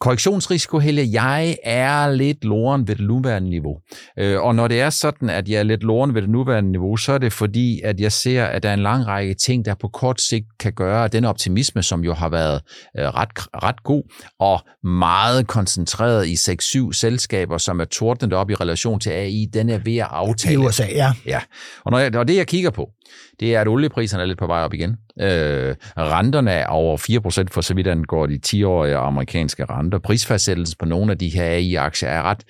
Korrektionsrisiko, 0.01 0.79
Helge, 0.79 1.09
jeg 1.13 1.57
er 1.63 2.11
lidt 2.11 2.45
loren 2.45 2.89
ved 2.89 2.97
det 2.97 3.07
nuværende 3.07 3.51
niveau. 3.51 3.77
Øh, 4.19 4.41
og 4.41 4.55
når 4.55 4.69
det 4.69 4.81
er 4.81 4.91
sådan, 4.91 5.31
at 5.31 5.49
jeg 5.49 5.59
er 5.59 5.63
lidt 5.63 5.83
loren 5.83 6.15
ved 6.15 6.23
det 6.23 6.31
nuværende 6.31 6.71
niveau, 6.71 6.97
så 6.97 7.13
er 7.13 7.19
det 7.19 7.33
fordi, 7.33 7.81
at 7.85 8.01
jeg 8.01 8.13
ser, 8.13 8.45
at 8.45 8.63
der 8.63 8.69
er 8.69 8.75
en 8.75 8.83
lang 8.83 9.07
række 9.07 9.35
ting, 9.35 9.65
der 9.65 9.75
på 9.75 9.89
kort 9.89 10.21
sigt 10.21 10.47
kan 10.61 10.73
gøre, 10.73 11.05
at 11.05 11.13
den 11.13 11.25
optimisme, 11.25 11.83
som 11.83 12.05
jo 12.05 12.15
har 12.15 12.29
været 12.29 12.63
øh, 12.99 13.05
ret, 13.05 13.29
ret 13.39 13.83
god 13.83 14.03
og 14.41 14.61
meget 14.89 15.47
koncentreret 15.47 16.27
i 16.27 16.35
6-7 16.35 16.93
selskaber, 16.93 17.59
som 17.59 17.81
er 17.81 17.85
tordnet 17.85 18.33
op 18.33 18.51
i 18.51 18.55
relation 18.55 19.01
til 19.01 19.11
AI, 19.11 19.47
den 19.53 19.69
er 19.69 19.79
ved 19.79 19.97
at 19.97 20.09
aftale. 20.11 20.55
I 20.55 20.57
USA, 20.57 20.87
ja. 20.95 21.13
ja. 21.27 21.41
Og, 21.85 21.91
når 21.93 21.99
jeg, 21.99 22.17
og 22.17 22.29
det, 22.29 22.37
jeg 22.37 22.47
kigger 22.47 22.71
på, 22.71 22.91
det 23.41 23.55
er, 23.55 23.61
at 23.61 23.69
oliepriserne 23.69 24.23
er 24.23 24.27
lidt 24.27 24.39
på 24.39 24.47
vej 24.47 24.61
op 24.61 24.75
igen. 24.75 24.97
Øh, 25.21 25.75
renterne 25.97 26.51
er 26.51 26.67
over 26.67 26.97
4% 27.45 27.45
for 27.51 27.61
så 27.61 27.75
vidt 27.75 27.87
angår 27.87 28.27
de 28.27 28.41
10-årige 28.47 28.97
amerikanske 28.97 29.65
renter. 29.65 29.99
Prisfastsættelsen 29.99 30.77
på 30.79 30.85
nogle 30.85 31.13
af 31.13 31.19
de 31.19 31.29
her 31.29 31.45
AI-aktier 31.45 32.09
er 32.09 32.23
ret, 32.23 32.45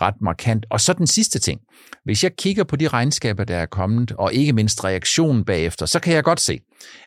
ret 0.00 0.14
markant. 0.20 0.66
Og 0.70 0.80
så 0.80 0.92
den 0.92 1.06
sidste 1.06 1.38
ting. 1.38 1.60
Hvis 2.04 2.24
jeg 2.24 2.36
kigger 2.36 2.64
på 2.64 2.76
de 2.76 2.88
regnskaber, 2.88 3.44
der 3.44 3.56
er 3.56 3.66
kommet, 3.66 4.12
og 4.18 4.34
ikke 4.34 4.52
mindst 4.52 4.84
reaktionen 4.84 5.44
bagefter, 5.44 5.86
så 5.86 6.00
kan 6.00 6.14
jeg 6.14 6.24
godt 6.24 6.40
se, 6.40 6.60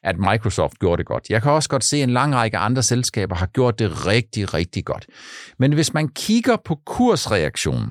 at 0.03 0.15
Microsoft 0.17 0.79
gjorde 0.79 0.97
det 0.97 1.05
godt. 1.05 1.29
Jeg 1.29 1.41
kan 1.41 1.51
også 1.51 1.69
godt 1.69 1.83
se, 1.83 1.97
at 1.97 2.03
en 2.03 2.09
lang 2.09 2.35
række 2.35 2.57
andre 2.57 2.83
selskaber 2.83 3.35
har 3.35 3.45
gjort 3.45 3.79
det 3.79 4.07
rigtig, 4.07 4.53
rigtig 4.53 4.85
godt. 4.85 5.05
Men 5.59 5.73
hvis 5.73 5.93
man 5.93 6.07
kigger 6.07 6.57
på 6.65 6.79
kursreaktionen, 6.85 7.89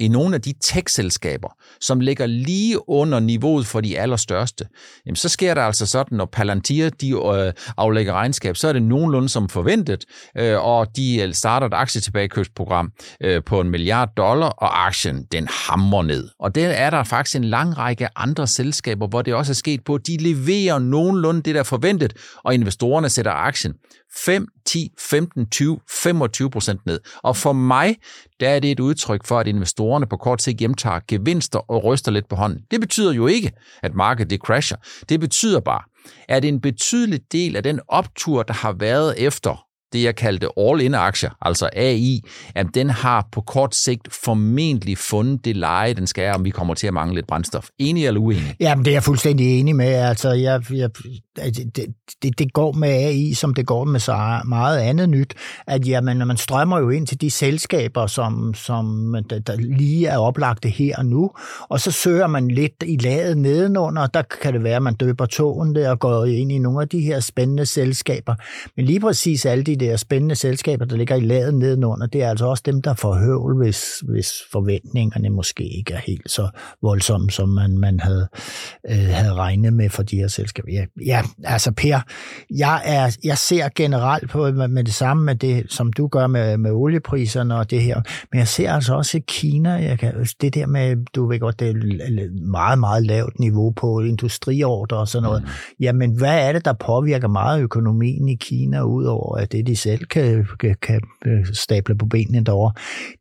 i 0.00 0.08
nogle 0.08 0.34
af 0.34 0.40
de 0.40 0.54
tech-selskaber, 0.60 1.48
som 1.80 2.00
ligger 2.00 2.26
lige 2.26 2.88
under 2.88 3.20
niveauet 3.20 3.66
for 3.66 3.80
de 3.80 3.98
allerstørste, 3.98 4.64
jamen 5.06 5.16
så 5.16 5.28
sker 5.28 5.54
der 5.54 5.62
altså 5.62 5.86
sådan, 5.86 6.16
når 6.16 6.24
Palantir 6.24 6.90
de, 6.90 7.10
øh, 7.10 7.52
aflægger 7.76 8.12
regnskab, 8.12 8.56
så 8.56 8.68
er 8.68 8.72
det 8.72 8.82
nogenlunde 8.82 9.28
som 9.28 9.48
forventet, 9.48 10.04
øh, 10.36 10.64
og 10.64 10.96
de 10.96 11.22
øh, 11.22 11.34
starter 11.34 11.66
et 11.66 11.74
aktietilbagekøbsprogram 11.74 12.92
øh, 13.20 13.42
på 13.46 13.60
en 13.60 13.70
milliard 13.70 14.08
dollar, 14.16 14.48
og 14.48 14.86
aktien 14.86 15.24
den 15.32 15.48
hammer 15.50 16.02
ned. 16.02 16.28
Og 16.38 16.54
der 16.54 16.68
er 16.68 16.90
der 16.90 17.04
faktisk 17.04 17.36
en 17.36 17.44
lang 17.44 17.78
række 17.78 18.08
andre 18.16 18.46
selskaber, 18.46 19.06
hvor 19.06 19.22
det 19.22 19.34
også 19.34 19.52
er 19.52 19.54
sket 19.54 19.84
på, 19.84 19.94
at 19.94 20.06
de 20.06 20.16
leverer 20.16 20.78
nogenlunde 20.78 21.42
det, 21.42 21.54
der 21.54 21.60
er 21.60 21.64
forventet, 21.64 22.12
og 22.44 22.54
investorerne 22.54 23.08
sætter 23.08 23.32
aktien 23.32 23.74
5, 24.14 24.46
10, 24.66 24.92
15, 24.98 25.46
20, 25.50 25.80
25 25.88 26.50
procent 26.50 26.86
ned. 26.86 27.00
Og 27.22 27.36
for 27.36 27.52
mig, 27.52 27.96
der 28.40 28.48
er 28.48 28.60
det 28.60 28.70
et 28.70 28.80
udtryk 28.80 29.26
for, 29.26 29.38
at 29.38 29.46
investorerne 29.46 30.06
på 30.06 30.16
kort 30.16 30.42
sigt 30.42 30.58
hjemtager 30.58 31.00
gevinster 31.08 31.70
og 31.70 31.84
ryster 31.84 32.12
lidt 32.12 32.28
på 32.28 32.36
hånden. 32.36 32.60
Det 32.70 32.80
betyder 32.80 33.12
jo 33.12 33.26
ikke, 33.26 33.52
at 33.82 33.94
markedet 33.94 34.30
det 34.30 34.40
crasher. 34.40 34.76
Det 35.08 35.20
betyder 35.20 35.60
bare, 35.60 35.82
at 36.28 36.44
en 36.44 36.60
betydelig 36.60 37.20
del 37.32 37.56
af 37.56 37.62
den 37.62 37.80
optur, 37.88 38.42
der 38.42 38.54
har 38.54 38.72
været 38.72 39.14
efter 39.18 39.65
det, 39.96 40.04
jeg 40.04 40.16
kaldte 40.16 40.48
all-in-aktier, 40.56 41.30
altså 41.42 41.68
AI, 41.72 42.20
at 42.54 42.66
den 42.74 42.90
har 42.90 43.28
på 43.32 43.40
kort 43.40 43.74
sigt 43.74 44.08
formentlig 44.24 44.98
fundet 44.98 45.44
det 45.44 45.56
leje, 45.56 45.94
den 45.94 46.06
skal, 46.06 46.34
om 46.34 46.44
vi 46.44 46.50
kommer 46.50 46.74
til 46.74 46.86
at 46.86 46.94
mangle 46.94 47.14
lidt 47.14 47.26
brændstof. 47.26 47.68
Enig 47.78 48.06
eller 48.06 48.20
uenig? 48.20 48.56
Jamen, 48.60 48.84
det 48.84 48.90
er 48.90 48.94
jeg 48.94 49.02
fuldstændig 49.02 49.60
enig 49.60 49.76
med. 49.76 49.86
Altså, 49.86 50.32
jeg, 50.32 50.62
jeg, 50.70 50.90
altså, 51.38 51.64
det, 51.76 51.86
det, 52.22 52.38
det 52.38 52.52
går 52.52 52.72
med 52.72 52.88
AI, 52.88 53.34
som 53.34 53.54
det 53.54 53.66
går 53.66 53.84
med 53.84 54.00
så 54.00 54.40
meget 54.44 54.78
andet 54.78 55.08
nyt, 55.08 55.34
at 55.66 55.88
jamen, 55.88 56.16
når 56.16 56.26
man 56.26 56.36
strømmer 56.36 56.78
jo 56.78 56.90
ind 56.90 57.06
til 57.06 57.20
de 57.20 57.30
selskaber, 57.30 58.06
som, 58.06 58.54
som 58.54 59.16
der, 59.30 59.38
der 59.38 59.56
lige 59.56 60.06
er 60.06 60.18
oplagte 60.18 60.68
her 60.68 60.96
og 60.96 61.06
nu, 61.06 61.30
og 61.68 61.80
så 61.80 61.90
søger 61.90 62.26
man 62.26 62.48
lidt 62.48 62.84
i 62.86 62.96
laget 62.96 63.38
nedenunder, 63.38 64.06
der 64.06 64.22
kan 64.42 64.52
det 64.54 64.62
være, 64.64 64.76
at 64.76 64.82
man 64.82 64.94
døber 64.94 65.26
tågen 65.26 65.74
der 65.74 65.90
og 65.90 65.98
går 65.98 66.24
ind 66.24 66.52
i 66.52 66.58
nogle 66.58 66.82
af 66.82 66.88
de 66.88 67.00
her 67.00 67.20
spændende 67.20 67.66
selskaber. 67.66 68.34
Men 68.76 68.84
lige 68.84 69.00
præcis 69.00 69.46
alle 69.46 69.64
de 69.64 69.76
der 69.76 69.85
spændende 69.96 70.34
selskaber, 70.34 70.84
der 70.84 70.96
ligger 70.96 71.16
i 71.16 71.20
laget 71.20 71.54
nedenunder, 71.54 72.06
det 72.06 72.22
er 72.22 72.30
altså 72.30 72.46
også 72.46 72.62
dem, 72.66 72.82
der 72.82 72.94
får 72.94 73.14
høvl, 73.14 73.56
hvis, 73.56 74.02
hvis 74.08 74.32
forventningerne 74.52 75.30
måske 75.30 75.64
ikke 75.78 75.94
er 75.94 76.00
helt 76.06 76.30
så 76.30 76.48
voldsomme, 76.82 77.30
som 77.30 77.48
man, 77.48 77.78
man 77.78 78.00
havde, 78.00 78.28
øh, 78.90 78.96
havde 78.96 79.34
regnet 79.34 79.72
med 79.72 79.90
for 79.90 80.02
de 80.02 80.16
her 80.16 80.28
selskaber. 80.28 80.68
Ja, 80.72 80.84
ja 81.06 81.22
altså 81.44 81.72
Per, 81.72 82.00
jeg, 82.50 82.82
er, 82.84 83.16
jeg 83.24 83.38
ser 83.38 83.68
generelt 83.74 84.30
på 84.30 84.50
med 84.50 84.84
det 84.84 84.94
samme 84.94 85.24
med 85.24 85.34
det, 85.34 85.66
som 85.68 85.92
du 85.92 86.06
gør 86.06 86.26
med, 86.26 86.56
med 86.56 86.70
oliepriserne 86.70 87.56
og 87.56 87.70
det 87.70 87.82
her, 87.82 88.00
men 88.32 88.38
jeg 88.38 88.48
ser 88.48 88.72
altså 88.72 88.94
også 88.94 89.18
i 89.18 89.24
Kina, 89.28 89.70
jeg 89.70 89.98
kan, 89.98 90.26
det 90.40 90.54
der 90.54 90.66
med, 90.66 90.96
du 91.14 91.26
ved 91.26 91.40
godt, 91.40 91.60
det 91.60 91.68
er 91.68 92.40
meget, 92.46 92.78
meget 92.78 93.06
lavt 93.06 93.38
niveau 93.38 93.70
på 93.70 94.00
industriorder 94.00 94.96
og 94.96 95.08
sådan 95.08 95.22
noget. 95.22 95.42
Mm. 95.42 95.48
Jamen, 95.80 96.10
hvad 96.10 96.48
er 96.48 96.52
det, 96.52 96.64
der 96.64 96.72
påvirker 96.72 97.28
meget 97.28 97.62
økonomien 97.62 98.28
i 98.28 98.34
Kina, 98.34 98.82
udover 98.82 99.36
at 99.36 99.52
det, 99.52 99.65
de 99.66 99.76
selv 99.76 100.04
kan, 100.04 100.46
kan, 100.60 100.76
kan 100.82 101.00
øh, 101.26 101.46
stable 101.52 101.98
på 101.98 102.06
benene 102.06 102.44
derovre? 102.44 102.72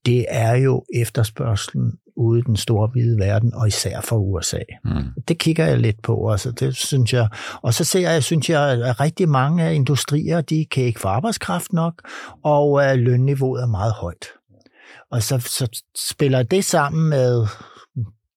Det 0.05 0.25
er 0.29 0.55
jo 0.55 0.85
efterspørgselen 0.95 1.93
ude 2.17 2.39
i 2.39 2.43
den 2.43 2.55
store 2.55 2.87
hvide 2.87 3.19
verden, 3.19 3.53
og 3.53 3.67
især 3.67 4.01
for 4.01 4.17
USA. 4.17 4.59
Mm. 4.83 4.91
Det 5.27 5.37
kigger 5.37 5.65
jeg 5.65 5.77
lidt 5.77 6.01
på, 6.01 6.31
altså 6.31 6.51
det 6.51 6.75
synes 6.75 7.13
jeg. 7.13 7.27
Og 7.61 7.73
så 7.73 7.83
ser 7.83 8.09
jeg, 8.09 8.23
synes 8.23 8.49
jeg, 8.49 8.69
at 8.69 8.99
rigtig 8.99 9.29
mange 9.29 9.75
industrier, 9.75 10.41
de 10.41 10.65
kan 10.65 10.83
ikke 10.83 10.99
få 10.99 11.07
arbejdskraft 11.07 11.73
nok, 11.73 12.01
og 12.43 12.71
uh, 12.71 12.93
lønniveauet 12.95 13.61
er 13.61 13.67
meget 13.67 13.93
højt. 13.93 14.25
Og 15.11 15.23
så, 15.23 15.39
så 15.39 15.83
spiller 16.09 16.43
det 16.43 16.65
sammen 16.65 17.09
med 17.09 17.47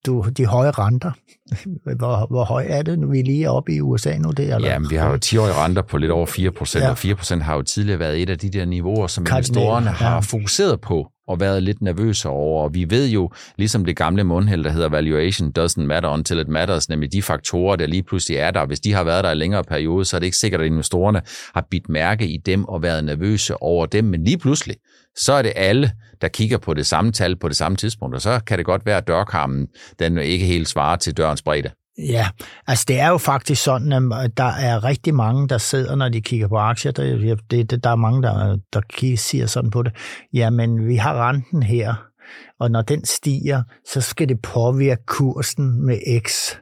du, 0.07 0.25
de 0.37 0.47
høje 0.47 0.71
renter. 0.71 1.13
Hvor, 1.99 2.27
hvor 2.27 2.45
høj 2.45 2.67
er 2.69 2.83
det, 2.83 2.99
nu 2.99 3.11
vi 3.11 3.21
er 3.21 3.25
lige 3.25 3.51
oppe 3.51 3.75
i 3.75 3.81
USA 3.81 4.19
nu? 4.19 4.31
Det, 4.31 4.55
eller? 4.55 4.69
Jamen, 4.69 4.91
vi 4.91 4.97
har 4.97 5.11
jo 5.11 5.19
10-årige 5.25 5.55
renter 5.55 5.83
på 5.83 5.99
lidt 5.99 6.13
over 6.13 6.27
4 6.27 6.51
procent, 6.51 6.85
ja. 6.85 6.91
og 6.91 6.99
4 6.99 7.15
procent 7.15 7.43
har 7.43 7.55
jo 7.55 7.63
tidligere 7.63 7.99
været 7.99 8.23
et 8.23 8.31
af 8.31 8.39
de 8.39 8.51
der 8.51 8.65
niveauer, 8.65 9.07
som 9.07 9.27
investorerne 9.31 9.87
ja. 9.87 9.93
har 9.93 10.21
fokuseret 10.21 10.81
på 10.81 11.13
og 11.29 11.41
været 11.41 11.63
lidt 11.63 11.83
nervøse 11.83 12.29
over. 12.29 12.63
Og 12.63 12.75
vi 12.75 12.87
ved 12.91 13.09
jo, 13.09 13.31
ligesom 13.57 13.85
det 13.85 13.97
gamle 13.97 14.25
mundheld, 14.25 14.65
der 14.65 14.71
hedder 14.71 14.89
valuation 14.89 15.53
doesn't 15.59 15.83
matter 15.83 16.09
until 16.09 16.39
it 16.39 16.49
matters, 16.49 16.89
nemlig 16.89 17.13
de 17.13 17.23
faktorer, 17.23 17.77
der 17.77 17.87
lige 17.87 18.03
pludselig 18.03 18.37
er 18.37 18.51
der. 18.51 18.67
Hvis 18.67 18.81
de 18.81 18.93
har 18.93 19.05
været 19.05 19.25
der 19.25 19.31
i 19.31 19.35
længere 19.35 19.65
periode, 19.65 20.05
så 20.05 20.17
er 20.17 20.19
det 20.19 20.27
ikke 20.27 20.37
sikkert, 20.37 20.61
at 20.61 20.67
investorerne 20.67 21.23
har 21.55 21.67
bidt 21.71 21.89
mærke 21.89 22.29
i 22.29 22.37
dem 22.37 22.65
og 22.65 22.83
været 22.83 23.05
nervøse 23.05 23.63
over 23.63 23.87
dem. 23.87 24.05
Men 24.05 24.25
lige 24.25 24.39
pludselig, 24.39 24.77
så 25.19 25.33
er 25.33 25.43
det 25.43 25.53
alle, 25.57 25.93
der 26.21 26.29
kigger 26.29 26.59
på 26.59 26.75
det 26.75 26.87
samme 26.87 27.13
tal 27.13 27.37
på 27.37 27.49
det 27.49 27.57
samme 27.57 27.77
tidspunkt, 27.77 28.15
og 28.15 28.23
så 28.23 28.41
kan 28.47 28.59
det 28.59 28.67
godt 28.67 28.87
være, 28.87 28.97
at 28.97 29.09
dørkarmen 29.09 29.67
den 29.99 30.19
ikke 30.19 30.45
helt 30.45 30.69
svarer 30.69 30.97
til 30.97 31.17
dørens 31.17 31.43
bredde. 31.43 31.71
Ja, 31.99 32.29
altså 32.67 32.85
det 32.89 33.01
er 33.01 33.09
jo 33.09 33.19
faktisk 33.19 33.63
sådan, 33.63 34.13
at 34.13 34.37
der 34.37 34.53
er 34.53 34.85
rigtig 34.85 35.15
mange, 35.15 35.49
der 35.49 35.59
sidder, 35.59 35.95
når 35.95 36.09
de 36.09 36.21
kigger 36.21 36.49
på 36.49 36.57
aktier. 36.57 36.93
Der, 36.93 37.37
det, 37.51 37.71
det, 37.71 37.85
der 37.85 37.91
er 37.91 37.97
mange, 37.97 38.23
der, 38.23 38.59
der 38.73 39.17
siger 39.17 39.47
sådan 39.47 39.71
på 39.71 39.83
det. 39.83 39.93
Jamen, 40.35 40.87
vi 40.87 40.97
har 40.97 41.29
renten 41.29 41.63
her, 41.63 41.95
og 42.61 42.71
når 42.71 42.83
den 42.83 43.05
stiger, 43.05 43.63
så 43.93 44.01
skal 44.01 44.29
det 44.29 44.43
påvirke 44.43 45.03
kursen 45.07 45.87
med 45.87 46.21
x 46.27 46.55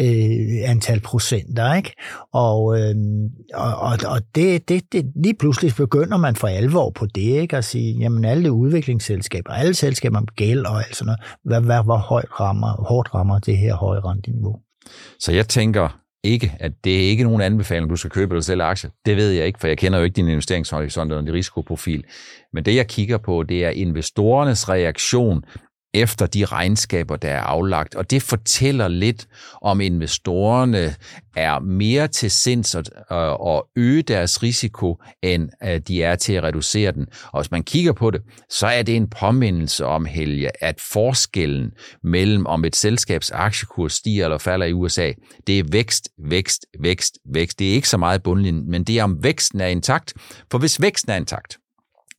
øh, 0.00 0.70
antal 0.70 1.00
procenter, 1.00 1.74
ikke? 1.74 1.92
Og, 2.32 2.80
øh, 2.80 2.94
og, 3.54 3.98
og 4.06 4.20
det, 4.34 4.68
det, 4.68 4.92
det, 4.92 5.12
lige 5.16 5.34
pludselig 5.40 5.72
begynder 5.76 6.16
man 6.16 6.36
for 6.36 6.48
alvor 6.48 6.90
på 6.90 7.06
det, 7.06 7.40
ikke? 7.40 7.56
At 7.56 7.64
sige, 7.64 7.98
jamen 7.98 8.24
alle 8.24 8.52
udviklingsselskaber, 8.52 9.52
alle 9.52 9.74
selskaber 9.74 10.20
med 10.20 10.36
gæld 10.36 10.66
og 10.66 10.78
alt 10.78 10.96
sådan 10.96 11.06
noget, 11.06 11.20
hvad, 11.44 11.60
hvad, 11.60 11.84
hvor 11.84 11.96
højt 11.96 12.40
rammer, 12.40 12.86
hårdt 12.88 13.14
rammer 13.14 13.38
det 13.38 13.56
her 13.56 13.74
høje 13.74 14.00
renteniveau? 14.00 14.56
Så 15.18 15.32
jeg 15.32 15.48
tænker 15.48 16.04
ikke, 16.24 16.56
at 16.60 16.72
det 16.84 16.94
er 16.94 17.10
ikke 17.10 17.24
nogen 17.24 17.40
anbefaling, 17.40 17.90
du 17.90 17.96
skal 17.96 18.10
købe 18.10 18.34
eller 18.34 18.42
sælge 18.42 18.62
aktier. 18.62 18.90
Det 19.06 19.16
ved 19.16 19.30
jeg 19.30 19.46
ikke, 19.46 19.60
for 19.60 19.68
jeg 19.68 19.78
kender 19.78 19.98
jo 19.98 20.04
ikke 20.04 20.16
din 20.16 20.28
investeringshorisont 20.28 21.12
eller 21.12 21.24
din 21.24 21.32
risikoprofil. 21.32 22.04
Men 22.52 22.64
det, 22.64 22.74
jeg 22.74 22.86
kigger 22.86 23.18
på, 23.18 23.42
det 23.42 23.64
er 23.64 23.70
investorernes 23.70 24.68
reaktion 24.68 25.44
efter 25.94 26.26
de 26.26 26.44
regnskaber, 26.44 27.16
der 27.16 27.30
er 27.30 27.40
aflagt. 27.40 27.94
Og 27.94 28.10
det 28.10 28.22
fortæller 28.22 28.88
lidt 28.88 29.26
om 29.62 29.80
investorerne 29.80 30.94
er 31.36 31.58
mere 31.58 32.08
til 32.08 32.30
sinds 32.30 32.74
at, 32.74 32.90
øh, 33.12 33.56
at 33.56 33.62
øge 33.76 34.02
deres 34.02 34.42
risiko, 34.42 35.02
end 35.22 35.48
at 35.60 35.88
de 35.88 36.02
er 36.02 36.16
til 36.16 36.32
at 36.32 36.42
reducere 36.42 36.92
den. 36.92 37.06
Og 37.32 37.40
hvis 37.40 37.50
man 37.50 37.62
kigger 37.62 37.92
på 37.92 38.10
det, 38.10 38.22
så 38.50 38.66
er 38.66 38.82
det 38.82 38.96
en 38.96 39.10
påmindelse 39.10 39.86
om, 39.86 40.04
Helge, 40.04 40.64
at 40.64 40.80
forskellen 40.80 41.70
mellem 42.02 42.46
om 42.46 42.64
et 42.64 42.76
selskabs 42.76 43.30
aktiekurs 43.30 43.92
stiger 43.92 44.24
eller 44.24 44.38
falder 44.38 44.66
i 44.66 44.72
USA, 44.72 45.12
det 45.46 45.58
er 45.58 45.64
vækst, 45.72 46.08
vækst, 46.18 46.66
vækst, 46.80 47.18
vækst. 47.34 47.58
Det 47.58 47.70
er 47.70 47.74
ikke 47.74 47.88
så 47.88 47.96
meget 47.96 48.22
bundlinjen, 48.22 48.70
men 48.70 48.84
det 48.84 48.98
er 48.98 49.04
om 49.04 49.22
væksten 49.22 49.60
er 49.60 49.66
intakt. 49.66 50.14
For 50.50 50.58
hvis 50.58 50.80
væksten 50.80 51.12
er 51.12 51.16
intakt, 51.16 51.58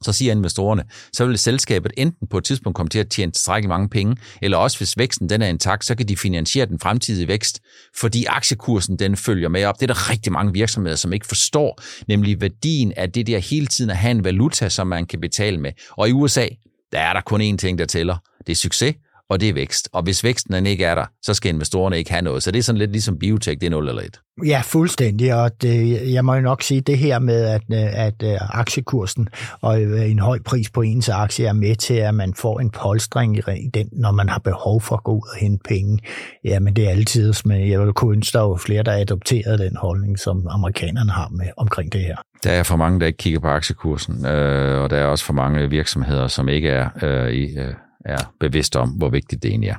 så 0.03 0.13
siger 0.13 0.31
investorerne, 0.31 0.83
så 1.13 1.25
vil 1.25 1.37
selskabet 1.37 1.91
enten 1.97 2.27
på 2.27 2.37
et 2.37 2.43
tidspunkt 2.43 2.75
komme 2.75 2.89
til 2.89 2.99
at 2.99 3.09
tjene 3.09 3.31
tilstrækkeligt 3.31 3.69
mange 3.69 3.89
penge, 3.89 4.17
eller 4.41 4.57
også 4.57 4.77
hvis 4.77 4.97
væksten 4.97 5.29
den 5.29 5.41
er 5.41 5.47
intakt, 5.47 5.85
så 5.85 5.95
kan 5.95 6.07
de 6.07 6.17
finansiere 6.17 6.65
den 6.65 6.79
fremtidige 6.79 7.27
vækst, 7.27 7.61
fordi 7.97 8.25
aktiekursen 8.25 8.99
den 8.99 9.17
følger 9.17 9.49
med 9.49 9.65
op. 9.65 9.75
Det 9.75 9.89
er 9.89 9.93
der 9.93 10.09
rigtig 10.09 10.31
mange 10.31 10.53
virksomheder, 10.53 10.95
som 10.95 11.13
ikke 11.13 11.27
forstår, 11.27 11.81
nemlig 12.07 12.41
værdien 12.41 12.93
af 12.97 13.11
det 13.11 13.27
der 13.27 13.39
hele 13.39 13.67
tiden 13.67 13.89
at 13.89 13.97
have 13.97 14.11
en 14.11 14.23
valuta, 14.23 14.69
som 14.69 14.87
man 14.87 15.05
kan 15.05 15.21
betale 15.21 15.57
med. 15.57 15.71
Og 15.97 16.09
i 16.09 16.11
USA, 16.11 16.47
der 16.91 16.99
er 16.99 17.13
der 17.13 17.21
kun 17.21 17.41
én 17.41 17.57
ting, 17.57 17.77
der 17.77 17.85
tæller. 17.85 18.17
Det 18.47 18.51
er 18.51 18.55
succes, 18.55 18.95
og 19.29 19.39
det 19.39 19.49
er 19.49 19.53
vækst. 19.53 19.89
Og 19.93 20.03
hvis 20.03 20.23
væksten 20.23 20.53
den 20.53 20.65
ikke 20.65 20.85
er 20.85 20.95
der, 20.95 21.05
så 21.21 21.33
skal 21.33 21.53
investorerne 21.53 21.97
ikke 21.97 22.11
have 22.11 22.21
noget. 22.21 22.43
Så 22.43 22.51
det 22.51 22.59
er 22.59 22.63
sådan 22.63 22.79
lidt 22.79 22.91
ligesom 22.91 23.19
biotech, 23.19 23.59
det 23.59 23.65
er 23.65 23.69
0 23.69 23.89
eller 23.89 24.01
1. 24.01 24.19
Ja, 24.45 24.61
fuldstændig, 24.65 25.35
og 25.35 25.61
det, 25.61 26.13
jeg 26.13 26.25
må 26.25 26.35
jo 26.35 26.41
nok 26.41 26.61
sige, 26.61 26.81
det 26.81 26.97
her 26.97 27.19
med, 27.19 27.45
at, 27.45 27.61
at 27.73 28.23
øh, 28.23 28.59
aktiekursen 28.59 29.27
og 29.61 29.81
øh, 29.81 30.11
en 30.11 30.19
høj 30.19 30.39
pris 30.45 30.69
på 30.69 30.81
ens 30.81 31.09
aktie 31.09 31.45
er 31.45 31.53
med 31.53 31.75
til, 31.75 31.93
at 31.93 32.15
man 32.15 32.33
får 32.33 32.59
en 32.59 32.69
polstring 32.69 33.37
i 33.37 33.69
den, 33.73 33.89
når 33.91 34.11
man 34.11 34.29
har 34.29 34.39
behov 34.39 34.81
for 34.81 34.95
at 34.95 35.03
gå 35.03 35.11
ud 35.11 35.29
og 35.33 35.37
hente 35.39 35.63
penge. 35.69 35.99
Jamen, 36.43 36.75
det 36.75 36.85
er 36.85 36.89
altid, 36.89 37.33
men 37.45 37.69
jeg 37.69 37.81
vil 37.81 37.93
kunne 37.93 38.15
ønske, 38.15 38.37
der 38.37 38.43
er 38.43 38.57
flere, 38.57 38.83
der 38.83 38.93
adopterer 38.93 39.57
den 39.57 39.75
holdning, 39.75 40.19
som 40.19 40.47
amerikanerne 40.49 41.11
har 41.11 41.29
med 41.29 41.47
omkring 41.57 41.93
det 41.93 42.01
her. 42.01 42.15
Der 42.43 42.51
er 42.51 42.63
for 42.63 42.75
mange, 42.75 42.99
der 42.99 43.05
ikke 43.05 43.17
kigger 43.17 43.39
på 43.39 43.47
aktiekursen, 43.47 44.25
øh, 44.25 44.83
og 44.83 44.89
der 44.89 44.97
er 44.97 45.05
også 45.05 45.25
for 45.25 45.33
mange 45.33 45.69
virksomheder, 45.69 46.27
som 46.27 46.49
ikke 46.49 46.69
er 46.69 46.89
øh, 47.03 47.31
i... 47.31 47.57
Øh 47.57 47.73
er 48.05 48.33
bevidst 48.39 48.75
om, 48.75 48.89
hvor 48.89 49.09
vigtigt 49.09 49.43
det 49.43 49.49
egentlig 49.49 49.69
er. 49.69 49.77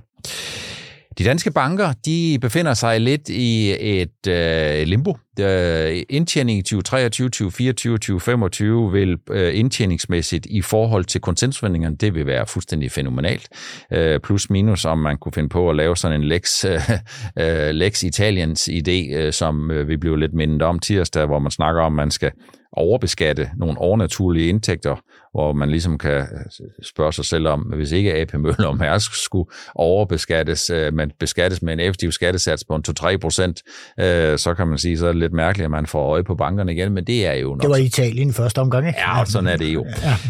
De 1.18 1.24
danske 1.24 1.50
banker 1.50 1.92
de 2.06 2.38
befinder 2.40 2.74
sig 2.74 3.00
lidt 3.00 3.28
i 3.28 3.76
et 4.00 4.26
øh, 4.28 4.86
limbo. 4.86 5.16
Øh, 5.40 6.02
indtjening 6.08 6.64
2023, 6.64 7.28
2024, 7.28 7.98
2025 7.98 8.92
vil 8.92 9.18
øh, 9.30 9.58
indtjeningsmæssigt 9.58 10.46
i 10.46 10.62
forhold 10.62 11.04
til 11.04 11.20
konsensusforventningerne, 11.20 11.96
det 11.96 12.14
vil 12.14 12.26
være 12.26 12.46
fuldstændig 12.46 12.92
fænomenalt. 12.92 13.48
Øh, 13.92 14.20
plus 14.20 14.50
minus, 14.50 14.84
om 14.84 14.98
man 14.98 15.16
kunne 15.18 15.32
finde 15.32 15.48
på 15.48 15.70
at 15.70 15.76
lave 15.76 15.96
sådan 15.96 16.20
en 16.20 16.28
Lex, 16.28 16.64
øh 17.40 17.70
Lex 17.70 18.02
Italiens 18.02 18.68
idé, 18.68 19.14
øh, 19.16 19.32
som 19.32 19.70
øh, 19.70 19.88
vi 19.88 19.96
blev 19.96 20.16
lidt 20.16 20.34
mindet 20.34 20.62
om 20.62 20.78
tirsdag, 20.78 21.26
hvor 21.26 21.38
man 21.38 21.50
snakker 21.50 21.82
om, 21.82 21.92
at 21.92 21.96
man 21.96 22.10
skal 22.10 22.32
overbeskatte 22.76 23.50
nogle 23.56 23.78
overnaturlige 23.78 24.48
indtægter, 24.48 24.96
hvor 25.36 25.52
man 25.52 25.70
ligesom 25.70 25.98
kan 25.98 26.10
øh, 26.10 26.66
spørge 26.82 27.12
sig 27.12 27.24
selv 27.24 27.48
om, 27.48 27.60
hvis 27.60 27.92
ikke 27.92 28.14
AP 28.14 28.34
Møller 28.34 28.66
og 28.66 28.76
Mærsk 28.76 29.24
skulle 29.24 29.50
overbeskattes, 29.74 30.70
øh, 30.70 30.94
men 30.94 31.12
beskattes 31.20 31.62
med 31.62 31.72
en 31.72 31.80
effektiv 31.80 32.12
skattesats 32.12 32.64
på 32.64 32.74
en 32.74 32.84
2-3 32.88 33.16
procent, 33.16 33.62
øh, 34.00 34.38
så 34.38 34.54
kan 34.54 34.68
man 34.68 34.78
sige, 34.78 34.98
så 34.98 35.06
er 35.06 35.12
det 35.12 35.20
lidt 35.20 35.32
mærkeligt, 35.32 35.64
at 35.64 35.70
man 35.70 35.86
får 35.86 36.12
øje 36.12 36.24
på 36.24 36.34
bankerne 36.34 36.72
igen, 36.72 36.92
men 36.92 37.04
det 37.04 37.26
er 37.26 37.32
jo 37.32 37.48
nok... 37.48 37.62
Det 37.62 37.70
var 37.70 37.76
Italien 37.76 38.32
første 38.32 38.58
omgang, 38.58 38.86
ikke? 38.86 39.00
Ja, 39.00 39.24
sådan 39.24 39.48
er 39.48 39.56
det 39.56 39.74
jo. 39.74 39.86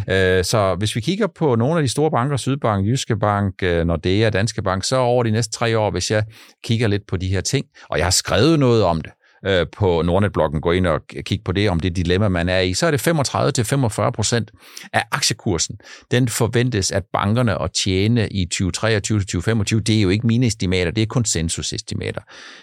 Ja. 0.08 0.42
Så 0.42 0.74
hvis 0.78 0.96
vi 0.96 1.00
kigger 1.00 1.26
på 1.26 1.54
nogle 1.54 1.76
af 1.76 1.82
de 1.82 1.88
store 1.88 2.10
banker, 2.10 2.36
Sydbank, 2.36 2.86
Jyske 2.86 3.16
Bank, 3.16 3.62
Nordea, 3.62 4.30
Danske 4.30 4.62
Bank, 4.62 4.84
så 4.84 4.96
over 4.96 5.22
de 5.22 5.30
næste 5.30 5.52
tre 5.52 5.78
år, 5.78 5.90
hvis 5.90 6.10
jeg 6.10 6.24
kigger 6.64 6.88
lidt 6.88 7.02
på 7.08 7.16
de 7.16 7.28
her 7.28 7.40
ting, 7.40 7.66
og 7.90 7.98
jeg 7.98 8.06
har 8.06 8.10
skrevet 8.10 8.58
noget 8.58 8.84
om 8.84 9.00
det, 9.00 9.10
øh, 9.46 9.66
på 9.76 10.02
Nordnet-bloggen, 10.02 10.60
gå 10.60 10.72
ind 10.72 10.86
og 10.86 11.00
kigge 11.06 11.44
på 11.44 11.52
det, 11.52 11.70
om 11.70 11.80
det 11.80 11.96
dilemma, 11.96 12.28
man 12.28 12.48
er 12.48 12.60
i, 12.60 12.74
så 12.74 12.86
er 12.86 12.90
det 12.90 13.08
35-45 13.08 14.10
procent 14.10 14.50
af 14.92 15.04
aktiekursen. 15.12 15.76
Den 16.10 16.28
forventes, 16.28 16.92
at 16.92 17.02
bankerne 17.12 17.62
at 17.62 17.70
tjene 17.84 18.28
i 18.28 18.46
2023-2025. 18.54 19.80
Det 19.80 19.90
er 19.90 20.00
jo 20.02 20.08
ikke 20.08 20.26
mine 20.26 20.46
estimater, 20.46 20.90
det 20.90 21.02
er 21.02 21.06
konsensusestimater. 21.06 22.20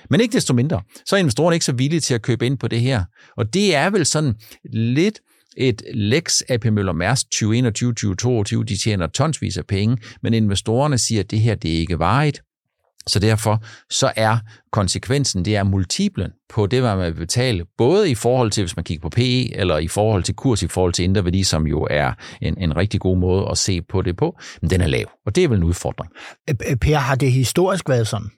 Men 0.10 0.22
ikke 0.22 0.34
desto 0.34 0.54
mindre, 0.54 0.82
så 1.06 1.15
er 1.15 1.19
investorerne 1.19 1.56
ikke 1.56 1.65
så 1.65 1.74
villige 1.74 2.00
til 2.00 2.13
at 2.13 2.22
købe 2.22 2.46
ind 2.46 2.58
på 2.58 2.67
det 2.67 2.82
her. 2.82 3.04
Og 3.38 3.54
det 3.54 3.76
er 3.76 3.89
vel 3.89 4.06
sådan 4.06 4.36
lidt 4.74 5.19
et 5.58 5.82
Lex 5.93 6.41
AP 6.50 6.65
Møller 6.65 6.93
Mærsk 6.93 7.26
2021-2022, 7.36 8.63
de 8.63 8.84
tjener 8.84 9.08
tonsvis 9.08 9.58
af 9.58 9.65
penge, 9.65 9.98
men 10.24 10.34
investorerne 10.34 10.98
siger, 10.98 11.19
at 11.19 11.32
det 11.32 11.39
her 11.39 11.56
det 11.56 11.76
er 11.76 11.80
ikke 11.80 12.00
varigt. 12.00 12.41
Så 13.08 13.20
derfor 13.20 13.63
så 13.89 14.12
er 14.16 14.38
konsekvensen, 14.72 15.46
det 15.46 15.56
er 15.56 15.63
multiplen 15.63 16.32
på 16.50 16.68
det, 16.68 16.82
hvad 16.82 16.96
man 16.96 17.06
vil 17.06 17.20
betale, 17.20 17.66
både 17.78 18.12
i 18.12 18.16
forhold 18.16 18.52
til, 18.52 18.63
hvis 18.63 18.76
man 18.76 18.84
kigger 18.84 19.02
på 19.02 19.10
PE, 19.10 19.56
eller 19.56 19.78
i 19.78 19.88
forhold 19.88 20.24
til 20.24 20.36
kurs, 20.36 20.63
i 20.63 20.68
forhold 20.68 20.94
til 20.94 21.04
indre 21.04 21.24
værdi, 21.26 21.44
som 21.44 21.68
jo 21.68 21.88
er 21.89 22.13
en, 22.42 22.58
en 22.58 22.78
rigtig 22.78 23.00
god 23.00 23.18
måde 23.18 23.48
at 23.52 23.58
se 23.58 23.82
på 23.82 24.02
det 24.02 24.18
på, 24.18 24.39
men 24.62 24.70
den 24.70 24.82
er 24.82 24.88
lav, 24.88 25.06
og 25.26 25.36
det 25.36 25.44
er 25.44 25.48
vel 25.48 25.58
en 25.58 25.63
udfordring. 25.63 26.12
Øh, 26.50 26.78
per, 26.78 26.98
har 26.98 27.16
det 27.16 27.32
historisk 27.32 27.89
været 27.89 28.08
sådan? 28.08 28.30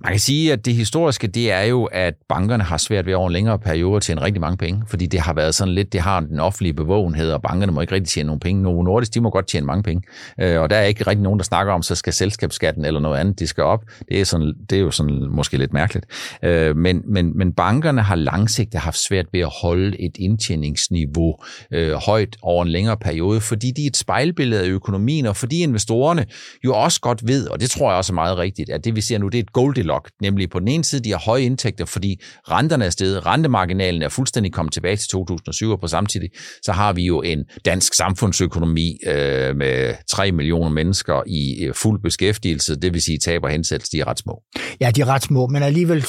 Man 0.00 0.12
kan 0.12 0.20
sige, 0.20 0.52
at 0.52 0.66
det 0.66 0.74
historiske, 0.74 1.26
det 1.26 1.52
er 1.52 1.62
jo, 1.62 1.84
at 1.84 2.14
bankerne 2.28 2.64
har 2.64 2.76
svært 2.76 3.06
ved 3.06 3.14
over 3.14 3.26
en 3.26 3.32
længere 3.32 3.58
periode 3.58 3.96
at 3.96 4.02
tjene 4.02 4.22
rigtig 4.22 4.40
mange 4.40 4.56
penge, 4.56 4.82
fordi 4.88 5.06
det 5.06 5.20
har 5.20 5.32
været 5.34 5.54
sådan 5.54 5.74
lidt, 5.74 5.92
det 5.92 6.00
har 6.00 6.20
den 6.20 6.40
offentlige 6.40 6.74
bevågenhed, 6.74 7.32
og 7.32 7.42
bankerne 7.42 7.72
må 7.72 7.80
ikke 7.80 7.94
rigtig 7.94 8.08
tjene 8.08 8.26
nogen 8.26 8.40
penge. 8.40 8.62
Novo 8.62 8.82
Nordisk, 8.82 9.14
de 9.14 9.20
må 9.20 9.30
godt 9.30 9.46
tjene 9.46 9.66
mange 9.66 9.82
penge, 9.82 10.02
øh, 10.40 10.60
og 10.60 10.70
der 10.70 10.76
er 10.76 10.82
ikke 10.82 11.06
rigtig 11.06 11.22
nogen, 11.22 11.38
der 11.38 11.44
snakker 11.44 11.72
om, 11.72 11.82
så 11.82 11.94
skal 11.94 12.12
selskabsskatten 12.12 12.84
eller 12.84 13.00
noget 13.00 13.18
andet, 13.18 13.38
de 13.38 13.46
skal 13.46 13.64
op. 13.64 13.84
Det 14.08 14.20
er, 14.20 14.24
sådan, 14.24 14.54
det 14.70 14.78
er 14.78 14.82
jo 14.82 14.90
sådan 14.90 15.28
måske 15.30 15.58
lidt 15.58 15.72
mærkeligt. 15.72 16.06
Øh, 16.42 16.76
men, 16.76 17.02
men, 17.06 17.38
men 17.38 17.52
bankerne 17.52 18.02
har 18.02 18.14
langsigtet 18.14 18.80
haft 18.80 18.98
svært 19.08 19.26
ved 19.32 19.40
at 19.40 19.50
holde 19.62 20.00
et 20.00 20.16
indtjeningsniveau 20.18 21.34
øh, 21.72 21.92
højt 21.92 22.36
over 22.42 22.62
en 22.62 22.68
længere 22.68 22.96
periode, 22.96 23.40
fordi 23.40 23.70
de 23.70 23.82
er 23.82 23.86
et 23.86 23.96
spejlbillede 23.96 24.62
af 24.62 24.68
økonomien, 24.68 25.26
og 25.26 25.36
fordi 25.36 25.62
investorerne 25.62 26.26
jo 26.64 26.74
også 26.74 27.00
godt 27.00 27.26
ved, 27.26 27.48
og 27.48 27.60
det 27.60 27.70
tror 27.70 27.90
jeg 27.90 27.96
også 27.96 28.12
er 28.12 28.14
meget 28.14 28.38
rigtigt, 28.38 28.70
at 28.70 28.84
det 28.84 28.96
vi 28.96 29.00
ser 29.00 29.18
nu, 29.18 29.28
det 29.28 29.38
er 29.38 29.42
et 29.46 29.52
Goldilocks, 29.52 30.10
nemlig 30.22 30.50
på 30.50 30.60
den 30.60 30.68
ene 30.68 30.84
side, 30.84 31.04
de 31.04 31.10
har 31.10 31.18
høje 31.18 31.42
indtægter, 31.42 31.84
fordi 31.84 32.22
renterne 32.50 32.84
er 32.84 32.90
steget, 32.90 33.26
rentemarginalen 33.26 34.02
er 34.02 34.08
fuldstændig 34.08 34.52
kommet 34.52 34.72
tilbage 34.72 34.96
til 34.96 35.08
2007, 35.08 35.70
og 35.70 35.80
på 35.80 35.86
samtidig 35.86 36.30
så 36.62 36.72
har 36.72 36.92
vi 36.92 37.04
jo 37.04 37.22
en 37.22 37.44
dansk 37.64 37.94
samfundsøkonomi 37.94 38.98
øh, 39.06 39.56
med 39.56 39.94
3 40.10 40.32
millioner 40.32 40.70
mennesker 40.70 41.22
i 41.26 41.64
øh, 41.64 41.74
fuld 41.74 42.02
beskæftigelse, 42.02 42.76
det 42.76 42.94
vil 42.94 43.02
sige 43.02 43.18
taber 43.18 43.48
hensættelse, 43.48 43.92
de 43.92 44.00
er 44.00 44.06
ret 44.06 44.18
små. 44.18 44.42
Ja, 44.80 44.90
de 44.90 45.00
er 45.00 45.06
ret 45.06 45.22
små, 45.22 45.46
men 45.46 45.62
alligevel 45.62 46.04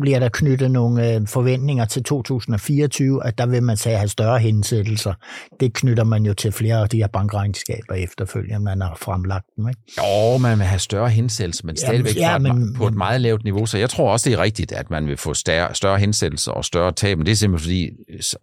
bliver 0.00 0.18
der 0.18 0.28
knyttet 0.28 0.70
nogle 0.70 1.14
øh, 1.14 1.26
forventninger 1.26 1.84
til 1.84 2.02
2024, 2.02 3.26
at 3.26 3.38
der 3.38 3.46
vil 3.46 3.62
man 3.62 3.76
sige 3.76 3.96
have 3.96 4.08
større 4.08 4.38
hensættelser. 4.38 5.14
Det 5.60 5.74
knytter 5.74 6.04
man 6.04 6.26
jo 6.26 6.34
til 6.34 6.52
flere 6.52 6.76
af 6.76 6.88
de 6.88 6.96
her 6.96 7.08
bankregnskaber 7.12 7.94
efterfølgende, 7.94 8.60
man 8.60 8.80
har 8.80 8.98
fremlagt 9.00 9.46
dem. 9.56 9.68
Ikke? 9.68 9.80
Jo, 9.98 10.38
man 10.38 10.58
vil 10.58 10.66
have 10.66 10.78
større 10.78 11.10
hensættelser, 11.10 11.66
men 11.66 11.76
stadigvæk 11.76 12.16
ja, 12.16 12.38
men, 12.38 12.59
på 12.76 12.86
et 12.86 12.94
meget 12.94 13.20
lavt 13.20 13.44
niveau. 13.44 13.66
Så 13.66 13.78
jeg 13.78 13.90
tror 13.90 14.12
også, 14.12 14.30
det 14.30 14.36
er 14.36 14.42
rigtigt, 14.42 14.72
at 14.72 14.90
man 14.90 15.06
vil 15.06 15.16
få 15.16 15.34
større, 15.34 15.74
større 15.74 15.98
hensættelser 15.98 16.52
og 16.52 16.64
større 16.64 16.92
tab. 16.92 17.18
Men 17.18 17.26
det 17.26 17.32
er 17.32 17.36
simpelthen 17.36 17.64
fordi, 17.64 17.90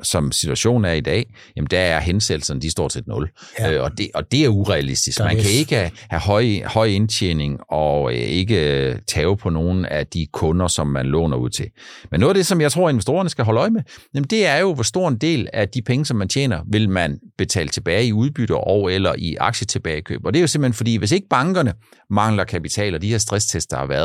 som 0.03 0.32
situationen 0.32 0.86
er 0.86 0.93
i 0.93 1.01
dag, 1.01 1.34
jamen 1.56 1.67
der 1.71 1.80
er 1.80 1.99
hensættelserne, 1.99 2.62
de 2.62 2.71
står 2.71 2.88
til 2.88 2.99
et 2.99 3.08
nul. 3.08 3.30
Ja. 3.60 3.73
Øh, 3.73 3.84
og, 3.84 3.97
det, 3.97 4.10
og 4.13 4.32
det 4.32 4.45
er 4.45 4.49
urealistisk. 4.49 5.19
Man 5.19 5.36
kan 5.36 5.51
ikke 5.51 5.91
have 6.10 6.21
høj, 6.21 6.45
høj 6.65 6.86
indtjening 6.86 7.60
og 7.69 8.12
øh, 8.13 8.19
ikke 8.19 8.99
tage 9.08 9.38
på 9.38 9.49
nogen 9.49 9.86
af 9.86 10.08
de 10.08 10.27
kunder, 10.34 10.67
som 10.67 10.88
man 10.88 11.06
låner 11.06 11.38
ud 11.38 11.49
til. 11.49 11.65
Men 12.12 12.19
noget 12.19 12.30
af 12.30 12.36
det, 12.36 12.45
som 12.45 12.62
jeg 12.62 12.71
tror, 12.71 12.89
investorerne 12.89 13.30
skal 13.30 13.45
holde 13.45 13.60
øje 13.60 13.69
med, 13.69 13.82
jamen 14.13 14.27
det 14.27 14.47
er 14.47 14.58
jo, 14.58 14.73
hvor 14.73 14.84
stor 14.84 15.08
en 15.08 15.17
del 15.17 15.49
af 15.53 15.69
de 15.69 15.82
penge, 15.82 16.06
som 16.06 16.17
man 16.17 16.30
tjener, 16.30 16.60
vil 16.71 16.89
man 16.89 17.19
betale 17.38 17.69
tilbage 17.69 18.08
i 18.08 18.13
udbytte 18.13 18.56
og 18.56 18.93
eller 18.93 19.13
i 19.17 19.36
aktietilbagekøb. 19.39 20.25
Og 20.25 20.34
det 20.34 20.39
er 20.39 20.41
jo 20.41 20.47
simpelthen 20.47 20.73
fordi, 20.73 20.95
hvis 20.95 21.12
ikke 21.12 21.27
bankerne 21.30 21.73
mangler 22.10 22.43
kapital, 22.43 22.95
og 22.95 23.01
de 23.01 23.10
her 23.10 23.17
stresstester 23.17 23.75
der 23.75 23.82
har 23.82 23.88
været, 23.88 23.96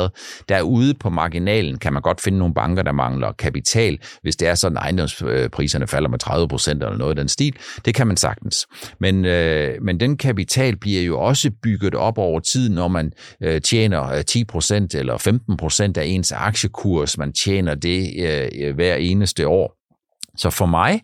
derude 0.49 0.95
på 0.95 1.11
marginalen 1.11 1.79
kan 1.79 1.93
man 1.93 2.03
godt 2.03 2.21
finde 2.21 2.39
nogle 2.39 2.55
banker, 2.55 2.83
der 2.83 2.93
mangler 2.93 3.33
kapital, 3.33 3.99
hvis 4.23 4.37
det 4.37 4.49
er 4.49 4.55
sådan, 4.55 4.79
at 4.79 4.83
ejendomspriserne 4.83 5.87
falder 5.87 6.09
med 6.09 6.19
30 6.19 6.49
procent 6.49 6.83
eller 6.83 6.97
noget 6.97 7.11
af 7.11 7.17
den 7.17 7.29
stil. 7.29 7.57
Det 7.85 7.95
kan 7.95 8.07
man 8.07 8.17
sagtens. 8.17 8.67
Men, 9.01 9.25
øh, 9.25 9.83
men 9.83 10.01
den 10.01 10.17
kapital 10.17 10.77
bliver 10.77 11.03
jo 11.03 11.21
også 11.21 11.51
bygget 11.63 11.95
op 11.95 12.19
over 12.19 12.41
tid, 12.41 12.69
når 12.69 12.89
man 12.89 13.13
øh, 13.43 13.61
tjener 13.61 14.13
øh, 14.13 14.25
10 14.25 14.45
procent 14.45 14.95
eller 14.95 15.19
15 15.19 15.57
procent 15.57 15.97
af 15.97 16.05
ens 16.05 16.33
aktiekurs. 16.33 17.19
Man 17.19 17.33
tjener 17.33 17.75
det 17.75 18.13
øh, 18.19 18.49
øh 18.61 18.75
hver 18.75 18.95
eneste 18.95 19.49
år. 19.49 19.82
Så 20.37 20.51
for 20.51 20.67
mig, 20.67 21.01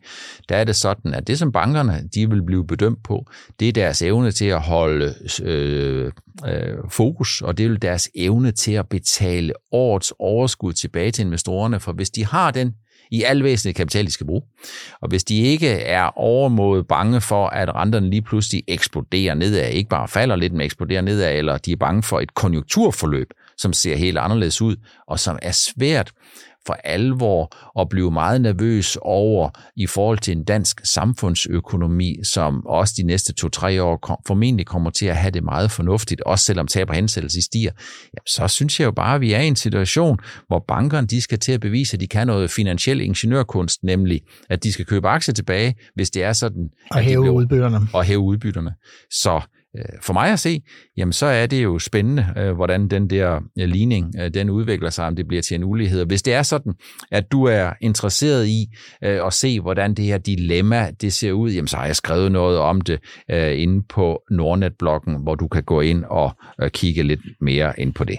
der 0.49 0.57
er 0.57 0.65
det 0.65 0.77
sådan, 0.77 1.15
at 1.15 1.27
det 1.27 1.39
som 1.39 1.53
bankerne 1.53 2.09
de 2.15 2.31
vil 2.31 2.43
blive 2.43 2.67
bedømt 2.67 3.03
på, 3.03 3.27
det 3.61 3.69
er 3.69 3.73
deres 3.73 4.03
evne 4.03 4.31
til 4.31 4.45
at 4.47 4.61
holde 4.61 5.15
øh, 5.43 6.13
øh, 6.47 6.77
fokus, 6.89 7.43
og 7.43 7.59
det 7.59 7.67
er 7.67 7.77
deres 7.77 8.09
evne 8.15 8.53
til 8.53 8.73
at 8.73 8.89
betale 8.89 9.53
årets 9.73 10.13
overskud 10.19 10.73
tilbage 10.73 11.11
til 11.11 11.25
investorerne, 11.25 11.81
for 11.81 11.93
hvis 11.93 12.11
de 12.11 12.27
har 12.27 12.51
den 12.51 12.75
i 13.11 13.23
al 13.23 13.45
væsentlig 13.45 13.77
kapital, 13.77 14.07
de 14.07 14.11
skal 14.11 14.27
bruge. 14.27 14.43
Og 15.01 15.09
hvis 15.09 15.25
de 15.25 15.37
ikke 15.41 15.69
er 15.69 16.19
overmådet 16.19 16.87
bange 16.87 17.21
for, 17.21 17.47
at 17.47 17.75
renterne 17.75 18.11
lige 18.11 18.23
pludselig 18.23 18.63
eksploderer 18.69 19.35
nedad, 19.35 19.71
ikke 19.71 19.89
bare 19.89 20.09
falder 20.09 20.37
lidt, 20.37 20.53
men 20.53 20.61
eksploderer 20.61 21.01
nedad, 21.01 21.39
eller 21.39 21.59
de 21.59 21.73
er 21.73 21.77
bange 21.77 22.03
for 22.03 22.21
et 22.21 22.35
konjunkturforløb, 22.35 23.29
som 23.57 23.73
ser 23.73 23.97
helt 23.97 24.19
anderledes 24.19 24.63
ud, 24.63 24.77
og 25.07 25.21
som 25.21 25.39
er 25.43 25.53
svært 25.53 26.13
for 26.67 26.77
alvor 26.85 27.53
at 27.81 27.89
blive 27.89 28.11
meget 28.11 28.41
nervøs 28.41 28.99
over 29.03 29.51
i 29.77 29.87
forhold 29.87 30.19
til 30.19 30.37
en 30.37 30.45
dansk 30.45 30.81
samfundsøkonomi, 30.85 32.17
som 32.25 32.67
også 32.67 32.95
de 32.97 33.03
næste 33.03 33.33
to-tre 33.33 33.83
år 33.83 34.23
formentlig 34.27 34.67
kommer 34.67 34.91
til 34.91 35.07
at 35.07 35.17
have 35.17 35.31
det 35.31 35.45
meget 35.45 35.71
fornuftigt, 35.71 36.21
også 36.21 36.45
selvom 36.45 36.67
tab 36.67 36.89
og 36.91 36.95
hensættelse 36.95 37.43
stiger, 37.43 37.71
jamen, 38.15 38.27
så 38.27 38.49
synes 38.49 38.81
jeg 38.81 38.87
jo 38.87 38.91
bare, 38.91 39.15
at 39.15 39.21
vi 39.21 39.33
er 39.33 39.41
i 39.41 39.47
en 39.47 39.57
situation, 39.57 40.19
hvor 40.47 40.65
bankerne 40.69 41.07
de 41.07 41.21
skal 41.21 41.39
til 41.39 41.53
at 41.53 41.61
bevise, 41.61 41.95
at 41.95 42.01
de 42.01 42.07
kan 42.07 42.27
noget 42.27 42.51
finansiel 42.51 43.01
ingeniørkunst, 43.01 43.83
nemlig 43.83 44.21
at 44.51 44.65
de 44.65 44.73
skal 44.73 44.85
købe 44.85 45.09
aktier 45.09 45.35
tilbage, 45.35 45.75
hvis 45.95 46.11
det 46.11 46.23
er 46.23 46.33
sådan. 46.33 46.69
Og 46.91 47.01
hæve 47.01 47.31
udbytterne. 47.31 47.89
Og 47.93 48.05
hæve 48.05 48.21
udbytterne. 48.21 48.75
Så 49.11 49.41
Øh, 49.79 49.85
for 50.03 50.13
mig 50.13 50.33
at 50.33 50.41
se, 50.41 50.61
jamen 50.97 51.13
så 51.13 51.27
er 51.27 51.47
det 51.47 51.65
jo 51.65 51.79
spændende, 51.79 52.27
øh, 52.37 52.53
hvordan 52.53 52.89
den 52.89 53.11
der 53.11 53.41
øh, 53.61 53.69
ligning, 53.69 54.13
den 54.35 54.51
udvikler 54.51 54.91
sig, 54.91 55.07
om 55.07 55.17
det 55.17 55.29
bliver 55.29 55.43
til 55.43 55.55
en 55.55 55.65
ulighed. 55.65 56.07
Hvis 56.07 56.23
det 56.23 56.35
er 56.35 56.43
sådan, 56.43 56.75
at 57.11 57.33
du 57.33 57.45
er 57.45 57.73
interesseret 57.81 58.47
i 58.47 58.67
at 59.03 59.33
se, 59.33 59.61
hvordan 59.61 59.95
det 59.95 60.05
her 60.05 60.19
dilemma, 60.19 60.91
det 61.01 61.13
ser 61.13 61.33
ud, 61.33 61.51
jamen 61.51 61.69
så 61.69 61.77
har 61.77 61.87
jeg 61.87 61.97
skrevet 61.97 62.33
noget 62.33 62.59
om 62.59 62.81
det 62.81 63.01
inde 63.31 63.83
på 63.89 64.23
Nordnet-bloggen, 64.31 65.23
hvor 65.23 65.35
du 65.35 65.49
kan 65.49 65.63
gå 65.63 65.81
ind 65.81 66.05
og 66.05 66.37
kigge 66.69 67.03
lidt 67.03 67.21
mere 67.41 67.73
ind 67.79 67.95
på 67.95 68.05
det. 68.05 68.19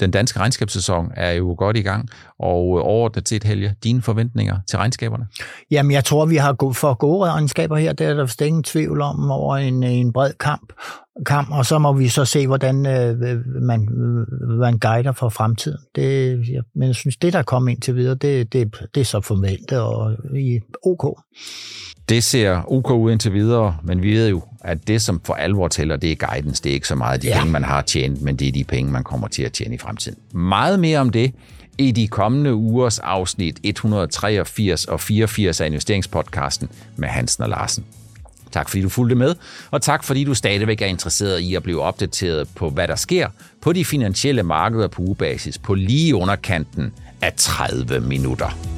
Den 0.00 0.10
danske 0.10 0.40
regnskabssæson 0.40 1.12
er 1.16 1.32
jo 1.32 1.54
godt 1.58 1.76
i 1.76 1.82
gang, 1.82 2.08
og 2.38 2.78
øh, 2.78 2.84
overordnet 2.84 3.28
set, 3.28 3.44
Helge, 3.44 3.74
dine 3.84 4.02
forventninger 4.02 4.56
til 4.68 4.78
regnskaberne? 4.78 5.26
Jamen, 5.70 5.92
jeg 5.92 6.04
tror, 6.04 6.26
vi 6.26 6.36
har 6.36 6.72
for 6.74 6.94
gode 6.94 7.30
regnskaber 7.30 7.76
her. 7.76 7.92
Det 7.92 8.06
er 8.06 8.14
der 8.14 8.22
vist 8.22 8.40
ingen 8.40 8.62
tvivl 8.62 9.00
om 9.00 9.30
over 9.30 9.56
en, 9.56 9.84
øh, 9.84 9.90
en 9.90 10.12
bred 10.12 10.32
kamp 10.40 10.72
kamp. 11.26 11.48
Og 11.50 11.66
så 11.66 11.78
må 11.78 11.92
vi 11.92 12.08
så 12.08 12.24
se, 12.24 12.46
hvordan 12.46 12.86
øh, 12.86 13.40
man, 13.62 13.88
man 14.58 14.78
guider 14.78 15.12
for 15.12 15.28
fremtiden. 15.28 15.78
Det, 15.94 16.38
ja, 16.48 16.60
men 16.74 16.86
jeg 16.86 16.94
synes, 16.94 17.16
det, 17.16 17.32
der 17.32 17.38
er 17.38 17.42
kommet 17.42 17.72
ind 17.72 17.80
til 17.80 17.96
videre, 17.96 18.14
det, 18.14 18.52
det, 18.52 18.76
det 18.94 19.00
er 19.00 19.04
så 19.04 19.20
forventet 19.20 19.80
og 19.80 20.16
i 20.36 20.60
OK. 20.84 21.18
Det 22.08 22.24
ser 22.24 22.72
OK 22.72 22.90
ud 22.90 23.12
indtil 23.12 23.32
videre, 23.32 23.76
men 23.82 24.02
vi 24.02 24.14
ved 24.14 24.28
jo, 24.28 24.42
at 24.60 24.88
det, 24.88 25.02
som 25.02 25.20
for 25.24 25.34
alvor 25.34 25.68
tæller, 25.68 25.96
det 25.96 26.12
er 26.12 26.26
guidance. 26.26 26.62
Det 26.64 26.70
er 26.70 26.74
ikke 26.74 26.88
så 26.88 26.94
meget 26.94 27.22
de 27.22 27.26
ja. 27.26 27.38
penge, 27.38 27.52
man 27.52 27.64
har 27.64 27.82
tjent, 27.82 28.22
men 28.22 28.36
det 28.36 28.48
er 28.48 28.52
de 28.52 28.64
penge, 28.64 28.92
man 28.92 29.04
kommer 29.04 29.28
til 29.28 29.42
at 29.42 29.52
tjene 29.52 29.74
i 29.74 29.78
fremtiden. 29.78 30.18
Meget 30.32 30.80
mere 30.80 30.98
om 30.98 31.10
det 31.10 31.34
i 31.78 31.90
de 31.90 32.08
kommende 32.08 32.54
ugers 32.54 32.98
afsnit 32.98 33.60
183 33.62 34.84
og 34.84 35.00
84 35.00 35.60
af 35.60 35.66
investeringspodcasten 35.66 36.68
med 36.96 37.08
Hansen 37.08 37.42
og 37.42 37.48
Larsen. 37.48 37.84
Tak 38.52 38.68
fordi 38.68 38.82
du 38.82 38.88
fulgte 38.88 39.14
med, 39.14 39.34
og 39.70 39.82
tak 39.82 40.04
fordi 40.04 40.24
du 40.24 40.34
stadigvæk 40.34 40.82
er 40.82 40.86
interesseret 40.86 41.40
i 41.40 41.54
at 41.54 41.62
blive 41.62 41.82
opdateret 41.82 42.48
på, 42.54 42.70
hvad 42.70 42.88
der 42.88 42.96
sker 42.96 43.28
på 43.60 43.72
de 43.72 43.84
finansielle 43.84 44.42
markeder 44.42 44.88
på 44.88 45.02
ugebasis 45.02 45.58
på 45.58 45.74
lige 45.74 46.14
underkanten 46.14 46.92
af 47.22 47.32
30 47.36 48.00
minutter. 48.00 48.77